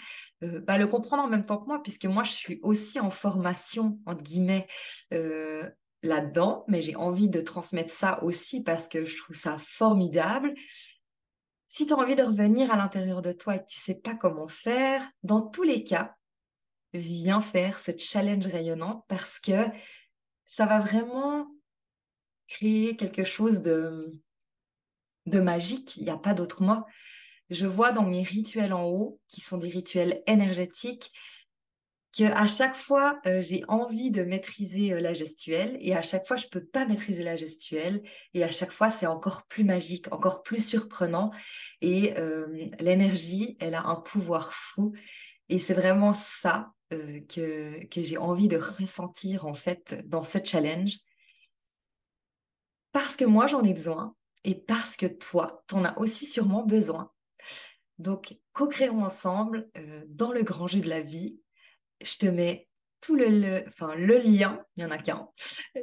euh, 0.43 0.61
bah, 0.61 0.79
le 0.79 0.87
comprendre 0.87 1.23
en 1.23 1.29
même 1.29 1.45
temps 1.45 1.59
que 1.59 1.67
moi, 1.67 1.83
puisque 1.83 2.07
moi, 2.07 2.23
je 2.23 2.31
suis 2.31 2.61
aussi 2.63 2.99
en 2.99 3.11
formation, 3.11 3.99
entre 4.07 4.23
guillemets, 4.23 4.67
euh, 5.13 5.69
là-dedans, 6.03 6.65
mais 6.69 6.81
j'ai 6.81 6.97
envie 6.97 7.29
de 7.29 7.41
transmettre 7.41 7.93
ça 7.93 8.23
aussi 8.23 8.63
parce 8.63 8.89
que 8.89 9.05
je 9.05 9.17
trouve 9.17 9.37
ça 9.37 9.59
formidable. 9.59 10.55
Si 11.69 11.87
tu 11.87 11.93
as 11.93 11.97
envie 11.97 12.17
de 12.17 12.23
revenir 12.23 12.73
à 12.73 12.77
l'intérieur 12.77 13.23
de 13.23 13.33
toi 13.33 13.57
et 13.57 13.59
que 13.61 13.67
tu 13.67 13.79
sais 13.79 13.95
pas 13.95 14.15
comment 14.15 14.49
faire, 14.49 15.09
dans 15.23 15.43
tous 15.43 15.63
les 15.63 15.85
cas, 15.85 16.17
viens 16.93 17.41
faire 17.41 17.79
ce 17.79 17.93
challenge 17.97 18.47
rayonnant 18.47 19.05
parce 19.09 19.39
que 19.39 19.67
ça 20.47 20.67
va 20.67 20.81
vraiment 20.81 21.49
créer 22.49 22.97
quelque 22.97 23.25
chose 23.25 23.63
de, 23.63 24.21
de 25.27 25.41
magique, 25.41 25.97
il 25.97 26.05
n'y 26.05 26.11
a 26.11 26.17
pas 26.17 26.35
d'autre 26.35 26.63
mot. 26.63 26.83
Je 27.51 27.67
vois 27.67 27.93
dans 27.93 28.05
mes 28.05 28.23
rituels 28.23 28.73
en 28.73 28.85
haut, 28.85 29.21
qui 29.29 29.41
sont 29.41 29.59
des 29.59 29.69
rituels 29.69 30.23
énergétiques, 30.27 31.13
que 32.17 32.25
à 32.25 32.47
chaque 32.47 32.77
fois 32.77 33.21
euh, 33.27 33.41
j'ai 33.41 33.65
envie 33.69 34.11
de 34.11 34.25
maîtriser 34.25 34.93
euh, 34.93 35.01
la 35.01 35.15
gestuelle 35.15 35.77
et 35.81 35.95
à 35.95 36.03
chaque 36.03 36.27
fois 36.27 36.37
je 36.37 36.49
peux 36.49 36.65
pas 36.65 36.87
maîtriser 36.87 37.23
la 37.23 37.37
gestuelle 37.37 38.03
et 38.35 38.43
à 38.43 38.51
chaque 38.51 38.73
fois 38.73 38.91
c'est 38.91 39.07
encore 39.07 39.45
plus 39.47 39.65
magique, 39.65 40.13
encore 40.13 40.43
plus 40.43 40.67
surprenant 40.67 41.31
et 41.81 42.17
euh, 42.19 42.67
l'énergie 42.81 43.57
elle 43.61 43.75
a 43.75 43.85
un 43.85 43.97
pouvoir 43.97 44.53
fou 44.53 44.93
et 45.49 45.59
c'est 45.59 45.75
vraiment 45.75 46.15
ça 46.15 46.73
que 46.91 47.85
que 47.85 48.03
j'ai 48.03 48.19
envie 48.19 48.49
de 48.49 48.57
ressentir 48.57 49.47
en 49.47 49.55
fait 49.55 50.05
dans 50.09 50.25
ce 50.25 50.39
challenge 50.43 50.97
parce 52.91 53.15
que 53.15 53.25
moi 53.25 53.47
j'en 53.47 53.63
ai 53.63 53.73
besoin 53.73 54.17
et 54.45 54.55
parce 54.55 54.97
que 54.97 55.07
toi, 55.07 55.63
tu 55.69 55.75
en 55.75 55.85
as 55.85 55.99
aussi 55.99 56.27
sûrement 56.27 56.65
besoin. 56.65 57.13
Donc, 57.99 58.39
co-créons 58.53 59.05
ensemble 59.05 59.71
dans 60.09 60.33
le 60.33 60.43
grand 60.43 60.67
jeu 60.67 60.81
de 60.81 60.89
la 60.89 61.03
vie. 61.03 61.39
Je 62.03 62.17
te 62.17 62.27
mets 62.27 62.69
tout 63.01 63.17
le, 63.17 63.29
lien, 64.19 64.65
il 64.77 64.81
n'y 64.81 64.85
en 64.85 64.91
a 64.91 64.99
qu'un, 64.99 65.29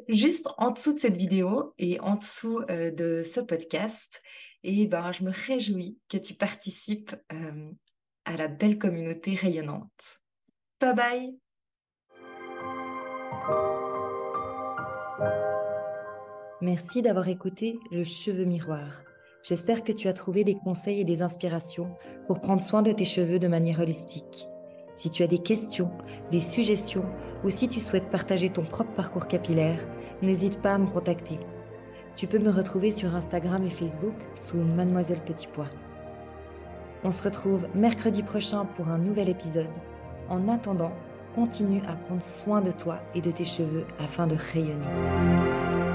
juste 0.08 0.48
en 0.58 0.72
dessous 0.72 0.94
de 0.94 1.00
cette 1.00 1.18
vidéo 1.18 1.74
et 1.78 2.00
en 2.00 2.16
dessous 2.16 2.62
euh, 2.70 2.92
de 2.92 3.24
ce 3.24 3.40
podcast. 3.40 4.22
Et 4.64 4.88
ben, 4.88 5.12
je 5.12 5.24
me 5.24 5.32
réjouis 5.32 5.98
que 6.10 6.18
tu 6.18 6.36
participes 6.36 7.16
euh, 7.34 7.72
à 8.26 8.38
la 8.38 8.48
belle 8.48 8.78
communauté 8.78 9.36
rayonnante. 9.36 10.20
Bye 10.80 10.96
bye 10.96 11.40
Merci 16.62 17.02
d'avoir 17.02 17.28
écouté 17.28 17.80
Le 17.92 18.04
Cheveu 18.04 18.46
Miroir. 18.46 19.04
J'espère 19.44 19.84
que 19.84 19.92
tu 19.92 20.08
as 20.08 20.14
trouvé 20.14 20.44
des 20.44 20.56
conseils 20.56 21.00
et 21.00 21.06
des 21.06 21.22
inspirations 21.22 21.96
pour 22.26 22.42
prendre 22.42 22.62
soin 22.62 22.82
de 22.82 22.92
tes 22.92 23.06
cheveux 23.06 23.40
de 23.40 23.48
manière 23.48 23.80
holistique. 23.80 24.48
Si 24.98 25.12
tu 25.12 25.22
as 25.22 25.28
des 25.28 25.38
questions, 25.38 25.92
des 26.32 26.40
suggestions 26.40 27.06
ou 27.44 27.52
si 27.52 27.70
tu 27.70 27.80
souhaites 27.80 28.10
partager 28.10 28.50
ton 28.50 28.64
propre 28.64 28.94
parcours 28.94 29.28
capillaire, 29.28 29.80
n'hésite 30.24 30.60
pas 30.60 30.74
à 30.74 30.78
me 30.80 30.88
contacter. 30.88 31.40
Tu 32.16 32.26
peux 32.26 32.40
me 32.40 32.50
retrouver 32.50 32.90
sur 32.90 33.14
Instagram 33.14 33.64
et 33.64 33.70
Facebook 33.70 34.16
sous 34.34 34.58
Mademoiselle 34.58 35.22
Petit 35.24 35.48
Pois. 35.54 35.70
On 37.04 37.12
se 37.12 37.22
retrouve 37.22 37.68
mercredi 37.76 38.24
prochain 38.24 38.66
pour 38.66 38.88
un 38.88 38.98
nouvel 38.98 39.30
épisode. 39.30 39.70
En 40.30 40.48
attendant, 40.50 40.94
continue 41.36 41.84
à 41.88 41.94
prendre 41.96 42.24
soin 42.24 42.62
de 42.62 42.72
toi 42.72 43.00
et 43.14 43.22
de 43.22 43.30
tes 43.30 43.46
cheveux 43.46 43.86
afin 44.00 44.26
de 44.26 44.36
rayonner. 44.52 45.87